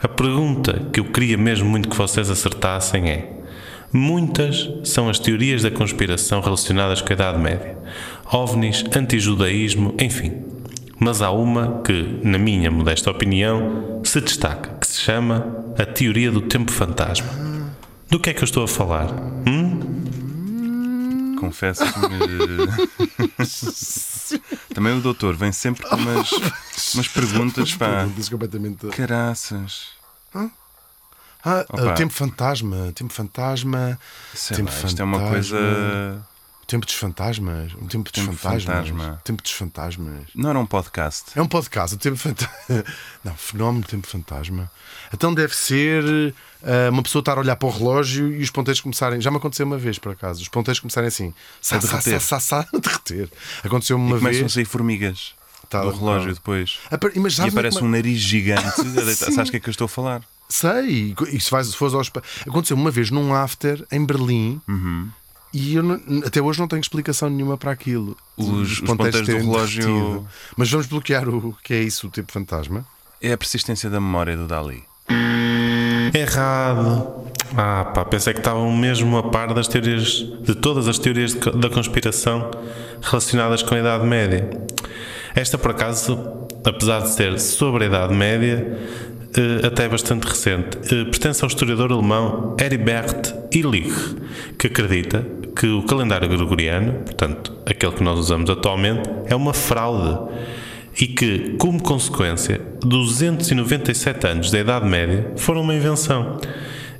A 0.00 0.06
pergunta 0.06 0.80
que 0.92 1.00
eu 1.00 1.06
queria 1.06 1.36
mesmo 1.36 1.68
muito 1.68 1.88
que 1.88 1.96
vocês 1.96 2.30
acertassem 2.30 3.10
é: 3.10 3.39
muitas 3.92 4.68
são 4.84 5.08
as 5.08 5.18
teorias 5.18 5.62
da 5.62 5.70
conspiração 5.70 6.40
relacionadas 6.40 7.00
com 7.00 7.10
a 7.10 7.12
Idade 7.12 7.38
Média, 7.38 7.78
ovnis, 8.30 8.84
antijudaísmo, 8.94 9.94
enfim. 9.98 10.44
Mas 10.98 11.22
há 11.22 11.30
uma 11.30 11.80
que, 11.82 12.20
na 12.22 12.38
minha 12.38 12.70
modesta 12.70 13.10
opinião, 13.10 14.00
se 14.04 14.20
destaca, 14.20 14.76
que 14.78 14.86
se 14.86 15.00
chama 15.00 15.46
a 15.78 15.86
teoria 15.86 16.30
do 16.30 16.42
tempo 16.42 16.70
fantasma. 16.70 17.28
Do 18.10 18.20
que 18.20 18.30
é 18.30 18.34
que 18.34 18.42
eu 18.42 18.44
estou 18.44 18.64
a 18.64 18.68
falar? 18.68 19.08
Hum? 19.46 21.36
Confesso 21.38 21.84
que. 21.84 22.00
Também 24.74 24.92
o 24.96 25.00
doutor 25.00 25.34
vem 25.36 25.52
sempre 25.52 25.88
com 25.88 25.96
umas, 25.96 26.30
umas 26.94 27.08
perguntas, 27.08 27.74
pá. 27.74 27.88
perguntas 27.88 28.28
completamente. 28.28 28.86
Caraças. 31.42 31.66
Ah, 31.70 31.74
Opa. 31.74 31.92
o 31.92 31.94
tempo 31.94 32.12
fantasma, 32.12 32.92
tempo 32.94 33.12
fantasma, 33.12 33.98
Sei 34.34 34.56
tempo 34.56 34.70
lá, 34.70 34.76
isto 34.86 35.00
é 35.00 35.04
uma 35.04 35.18
fantasma, 35.18 35.58
coisa. 35.58 36.26
o 36.62 36.66
tempo 36.66 36.86
dos 36.86 36.94
fantasmas, 36.94 37.72
o 37.74 37.86
tempo 37.86 38.04
dos 38.04 38.12
Tempo 38.12 38.32
fantasmas, 38.36 38.64
fantasma. 38.88 39.18
o 39.20 39.24
tempo 39.24 39.42
dos 39.42 39.52
fantasmas. 39.52 40.26
Não 40.34 40.50
era 40.50 40.58
um 40.58 40.66
podcast. 40.66 41.24
É 41.34 41.42
um 41.42 41.46
podcast, 41.48 41.96
o 41.96 41.98
tempo 41.98 42.16
fantasma. 42.16 42.54
Não, 43.24 43.34
fenómeno 43.36 43.84
tempo 43.84 44.06
fantasma. 44.06 44.70
Então 45.12 45.34
deve 45.34 45.54
ser 45.56 46.34
ah, 46.62 46.90
uma 46.90 47.02
pessoa 47.02 47.20
estar 47.20 47.36
a 47.36 47.40
olhar 47.40 47.56
para 47.56 47.68
o 47.68 47.72
relógio 47.72 48.32
e 48.32 48.42
os 48.42 48.50
ponteiros 48.50 48.80
começarem. 48.80 49.20
Já 49.20 49.30
me 49.30 49.38
aconteceu 49.38 49.66
uma 49.66 49.78
vez, 49.78 49.98
por 49.98 50.12
acaso. 50.12 50.40
Os 50.42 50.48
ponteiros 50.48 50.78
começarem 50.78 51.08
assim, 51.08 51.34
sa, 51.60 51.76
A 51.76 51.78
derreter. 51.78 52.20
sa, 52.20 52.38
sa, 52.38 52.60
a 52.72 52.78
derreter. 52.78 53.28
Aconteceu-me 53.64 54.04
uma 54.04 54.18
Começam 54.18 54.38
a 54.38 54.42
vez. 54.42 54.52
sair 54.52 54.64
formigas 54.64 55.34
Tá, 55.68 55.82
do 55.82 55.90
relógio 55.90 56.28
tá. 56.28 56.34
depois. 56.34 56.78
Ah, 56.90 56.98
mas 57.16 57.38
E 57.38 57.42
aparece 57.42 57.76
como- 57.78 57.88
um 57.88 57.92
nariz 57.92 58.18
gigante. 58.20 58.62
Sabes 59.14 59.48
o 59.48 59.50
que 59.50 59.56
é 59.56 59.60
que 59.60 59.68
eu 59.68 59.70
estou 59.72 59.84
a 59.84 59.88
falar? 59.88 60.22
Sei, 60.50 61.14
e 61.32 61.40
se 61.40 61.50
vais, 61.50 61.68
se 61.68 61.76
fores 61.76 61.94
ao 61.94 62.02
espa- 62.02 62.22
Aconteceu 62.46 62.76
uma 62.76 62.90
vez 62.90 63.10
num 63.10 63.32
after 63.32 63.82
em 63.90 64.04
Berlim 64.04 64.60
Uhum. 64.68 65.08
e 65.54 65.76
eu 65.76 65.82
não- 65.82 66.00
até 66.26 66.42
hoje 66.42 66.58
não 66.58 66.66
tenho 66.68 66.80
explicação 66.80 67.30
nenhuma 67.30 67.56
para 67.56 67.70
aquilo. 67.70 68.16
Os- 68.36 68.72
os 68.72 68.80
ponteiros 68.80 69.20
do 69.26 69.32
relógio- 69.36 69.82
derretido. 69.86 70.28
Mas 70.56 70.70
vamos 70.70 70.86
bloquear 70.88 71.28
o 71.28 71.56
que 71.62 71.72
é 71.72 71.80
isso, 71.82 72.08
o 72.08 72.10
tempo 72.10 72.32
fantasma. 72.32 72.84
É 73.22 73.32
a 73.32 73.38
persistência 73.38 73.88
da 73.88 74.00
memória 74.00 74.36
do 74.36 74.46
Dali. 74.46 74.82
Errado. 76.14 77.26
Ah, 77.56 77.84
pá, 77.84 78.04
pensei 78.04 78.32
que 78.32 78.40
estavam 78.40 78.74
mesmo 78.76 79.16
a 79.18 79.22
par 79.30 79.52
das 79.54 79.68
teorias, 79.68 80.24
de 80.42 80.54
todas 80.54 80.88
as 80.88 80.98
teorias 80.98 81.32
de 81.34 81.50
da 81.52 81.68
conspiração 81.68 82.50
relacionadas 83.02 83.62
com 83.62 83.74
a 83.74 83.78
Idade 83.78 84.06
Média. 84.06 84.48
Esta, 85.34 85.56
por 85.58 85.70
acaso, 85.72 86.18
apesar 86.64 87.02
de 87.02 87.10
ser 87.10 87.38
sobre 87.38 87.84
a 87.84 87.86
Idade 87.88 88.14
Média, 88.14 88.78
até 89.64 89.84
é 89.84 89.88
bastante 89.88 90.24
recente, 90.24 90.78
eh, 90.92 91.04
pertence 91.04 91.44
ao 91.44 91.48
historiador 91.48 91.92
alemão 91.92 92.56
Heribert 92.60 93.32
Illich, 93.52 94.16
que 94.58 94.66
acredita 94.66 95.24
que 95.54 95.66
o 95.66 95.82
calendário 95.84 96.28
gregoriano, 96.28 96.94
portanto, 97.04 97.52
aquele 97.66 97.92
que 97.92 98.02
nós 98.02 98.18
usamos 98.18 98.50
atualmente, 98.50 99.08
é 99.26 99.34
uma 99.34 99.54
fraude 99.54 100.18
e 101.00 101.06
que, 101.06 101.54
como 101.58 101.82
consequência, 101.82 102.60
297 102.84 104.26
anos 104.26 104.50
da 104.50 104.58
Idade 104.58 104.86
Média 104.86 105.32
foram 105.36 105.62
uma 105.62 105.74
invenção. 105.74 106.38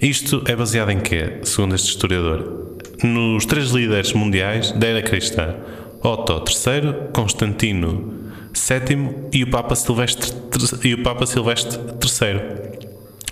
Isto 0.01 0.43
é 0.47 0.55
baseado 0.55 0.91
em 0.91 1.01
quê, 1.01 1.39
segundo 1.43 1.75
este 1.75 1.89
historiador? 1.89 2.77
Nos 3.03 3.45
três 3.45 3.71
líderes 3.71 4.13
mundiais 4.13 4.73
da 4.73 4.87
era 4.87 5.03
cristã: 5.03 5.55
Otto 6.03 6.45
III, 6.47 7.11
Constantino 7.13 8.20
VII 8.55 9.29
e 9.33 9.45
o 9.45 9.51
Papa 9.51 9.75
Silvestre, 9.75 10.33
e 10.85 10.95
o 10.95 11.03
Papa 11.03 11.27
Silvestre 11.27 11.79
III. 11.79 12.71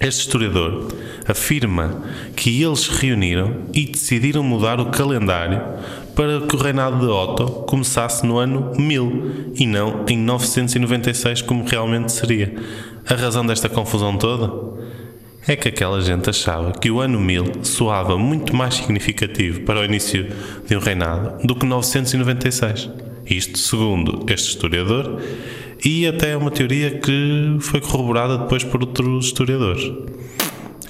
Este 0.01 0.21
historiador 0.21 0.93
afirma 1.27 2.03
que 2.37 2.63
eles 2.63 2.87
reuniram 2.87 3.65
e 3.75 3.85
decidiram 3.85 4.45
mudar 4.45 4.81
o 4.81 4.91
calendário 4.91 5.61
para 6.15 6.41
que 6.47 6.55
o 6.55 6.59
reinado 6.59 7.01
de 7.01 7.07
Otto 7.07 7.47
começasse 7.67 8.25
no 8.25 8.39
ano 8.39 8.73
1000 8.79 9.55
e 9.57 9.67
não 9.67 10.05
em 10.09 10.17
996, 10.17 11.43
como 11.43 11.65
realmente 11.65 12.13
seria. 12.13 12.55
A 13.09 13.15
razão 13.15 13.45
desta 13.45 13.69
confusão 13.69 14.17
toda 14.17 14.79
é 15.49 15.57
que 15.57 15.69
aquela 15.69 16.01
gente 16.01 16.31
achava 16.31 16.73
que 16.73 16.91
o 16.91 17.01
ano 17.01 17.19
1000 17.19 17.65
soava 17.65 18.17
muito 18.17 18.55
mais 18.55 18.75
significativo 18.75 19.63
para 19.63 19.81
o 19.81 19.85
início 19.85 20.29
de 20.67 20.77
um 20.77 20.81
reinado 20.81 21.45
do 21.45 21.57
que 21.57 21.67
996. 21.67 23.08
Isto 23.29 23.59
segundo 23.59 24.25
este 24.29 24.51
historiador 24.51 25.21
e 25.85 26.07
até 26.07 26.33
é 26.33 26.37
uma 26.37 26.51
teoria 26.51 26.99
que 26.99 27.57
foi 27.61 27.81
corroborada 27.81 28.39
depois 28.39 28.65
por 28.65 28.81
outros 28.81 29.27
historiadores. 29.27 29.93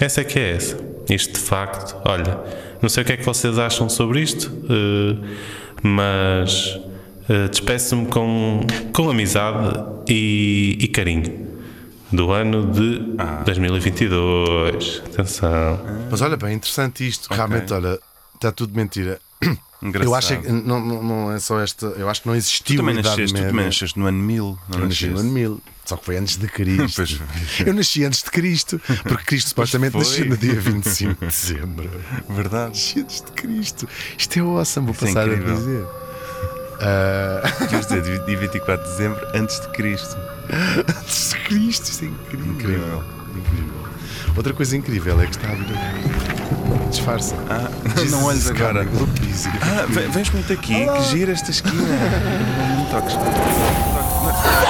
Essa 0.01 0.21
é 0.21 0.25
que 0.25 0.39
é 0.39 0.53
essa. 0.53 0.79
Isto 1.11 1.35
de 1.35 1.41
facto, 1.41 1.97
olha, 2.05 2.39
não 2.81 2.89
sei 2.89 3.03
o 3.03 3.07
que 3.07 3.13
é 3.13 3.17
que 3.17 3.25
vocês 3.25 3.59
acham 3.59 3.89
sobre 3.89 4.21
isto, 4.21 4.53
eh, 4.71 5.17
mas 5.83 6.79
eh, 7.29 7.49
despeço-me 7.49 8.07
com, 8.07 8.61
com 8.93 9.11
amizade 9.11 9.81
e, 10.09 10.79
e 10.81 10.89
carinho 10.89 11.47
do 12.13 12.31
ano 12.31 12.71
de 12.71 13.01
2022. 13.45 15.03
Atenção. 15.07 15.81
Mas 16.11 16.21
olha 16.21 16.37
bem, 16.37 16.55
interessante 16.55 17.07
isto. 17.07 17.33
Realmente, 17.33 17.73
olha, 17.73 17.99
está 18.35 18.53
tudo 18.53 18.75
mentira. 18.75 19.19
Engraçado. 19.81 20.09
Eu 20.11 20.15
acho 20.17 20.37
que 20.41 20.49
não, 20.51 20.81
não, 20.85 21.03
não 21.03 21.33
é 21.33 21.39
só 21.39 21.61
esta. 21.61 21.87
Eu 21.87 22.09
acho 22.09 22.23
que 22.23 22.27
não 22.29 22.35
Tu 22.35 22.39
existiu 22.39 22.77
também 22.79 22.97
a 22.97 23.01
Idade 23.01 23.09
nasceste, 23.17 23.33
tu 23.33 23.35
Média. 23.37 23.49
também 23.51 23.67
nasceste 23.67 23.99
no 23.99 24.07
ano 24.07 24.19
1000. 24.19 24.59
Não 24.69 24.79
Eu 24.81 24.89
nasci 24.89 25.07
no 25.07 25.11
ano 25.11 25.17
nasceste? 25.19 25.35
1000, 25.35 25.61
só 25.85 25.97
que 25.97 26.05
foi 26.05 26.17
antes 26.17 26.37
de 26.37 26.49
Cristo. 26.49 26.93
Pois. 26.97 27.21
Eu 27.67 27.75
nasci 27.75 28.05
antes 28.05 28.23
de 28.25 28.31
Cristo, 28.31 28.81
porque 29.05 29.25
Cristo 29.25 29.49
supostamente 29.51 29.93
foi. 29.93 30.01
nasceu 30.01 30.25
no 30.27 30.37
dia 30.37 30.55
25 30.61 31.15
de 31.15 31.27
dezembro. 31.31 31.91
Verdade. 32.29 32.71
Nasci 32.71 33.01
antes 33.01 33.21
de 33.23 33.31
Cristo. 33.33 33.89
Isto 34.19 34.37
é 34.39 34.43
awesome, 34.43 34.87
vou 34.87 34.95
Isso 34.97 35.05
é 35.05 35.09
passar 35.09 35.29
a 35.29 35.33
incrível. 35.33 35.57
dizer. 35.57 35.87
Queres 37.69 37.87
dizer, 37.87 38.25
dia 38.25 38.37
24 38.39 38.85
de 38.85 38.91
dezembro, 38.93 39.27
antes 39.35 39.61
de 39.61 39.69
Cristo. 39.69 40.17
antes 40.89 41.29
de 41.31 41.39
Cristo, 41.45 41.85
isto 41.91 42.05
é 42.05 42.09
incrível. 42.09 42.53
Incrível. 42.53 43.05
Incrível. 43.37 43.88
Outra 44.37 44.53
coisa 44.53 44.77
incrível 44.77 45.21
é 45.21 45.27
que 45.27 45.37
está 45.37 45.49
a 45.51 45.55
vir. 45.55 45.67
Disfarça. 46.91 47.35
Ah, 47.51 47.69
não 48.11 48.25
olhes 48.25 48.45
is 48.45 48.51
agora. 48.51 48.87
Ah, 49.63 49.87
ve- 49.89 50.09
vens 50.09 50.31
muito 50.31 50.53
aqui, 50.53 50.75
que 50.87 51.03
gira 51.11 51.33
esta 51.33 51.51
esquina. 51.51 51.75
Não 51.75 52.85
me 52.85 52.91
toques. 52.91 53.15
Não 53.15 53.25
me 53.25 53.31
toques. 53.31 54.69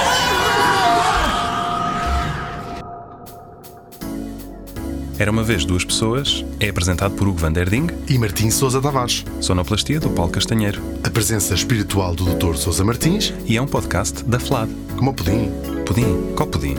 Era 5.17 5.31
uma 5.31 5.43
vez 5.43 5.65
duas 5.65 5.83
pessoas, 5.83 6.45
é 6.61 6.69
apresentado 6.69 7.13
por 7.15 7.27
Hugo 7.27 7.39
Van 7.39 7.51
Der 7.51 7.69
Ding, 7.69 7.87
E 8.07 8.17
Martim 8.17 8.49
Sousa 8.49 8.81
Tavares. 8.81 9.25
sonoplastia 9.41 9.99
do 9.99 10.09
Paulo 10.09 10.31
Castanheiro, 10.31 10.81
A 11.03 11.09
presença 11.09 11.53
espiritual 11.53 12.15
do 12.15 12.23
Dr. 12.35 12.55
Sousa 12.55 12.85
Martins, 12.85 13.33
e 13.45 13.57
é 13.57 13.61
um 13.61 13.67
podcast 13.67 14.23
da 14.23 14.39
FLAD. 14.39 14.69
como 14.97 15.11
o 15.11 15.13
pudim. 15.13 15.51
Pudim? 15.85 16.33
Qual 16.35 16.47
pudim? 16.47 16.75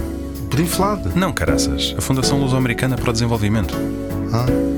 Pudim 0.51 0.67
flado. 0.67 1.13
Não, 1.15 1.33
caraças. 1.33 1.95
A 1.97 2.01
Fundação 2.01 2.41
Luso-Americana 2.41 2.97
para 2.97 3.11
o 3.11 3.13
Desenvolvimento. 3.13 3.75
Ah. 4.33 4.70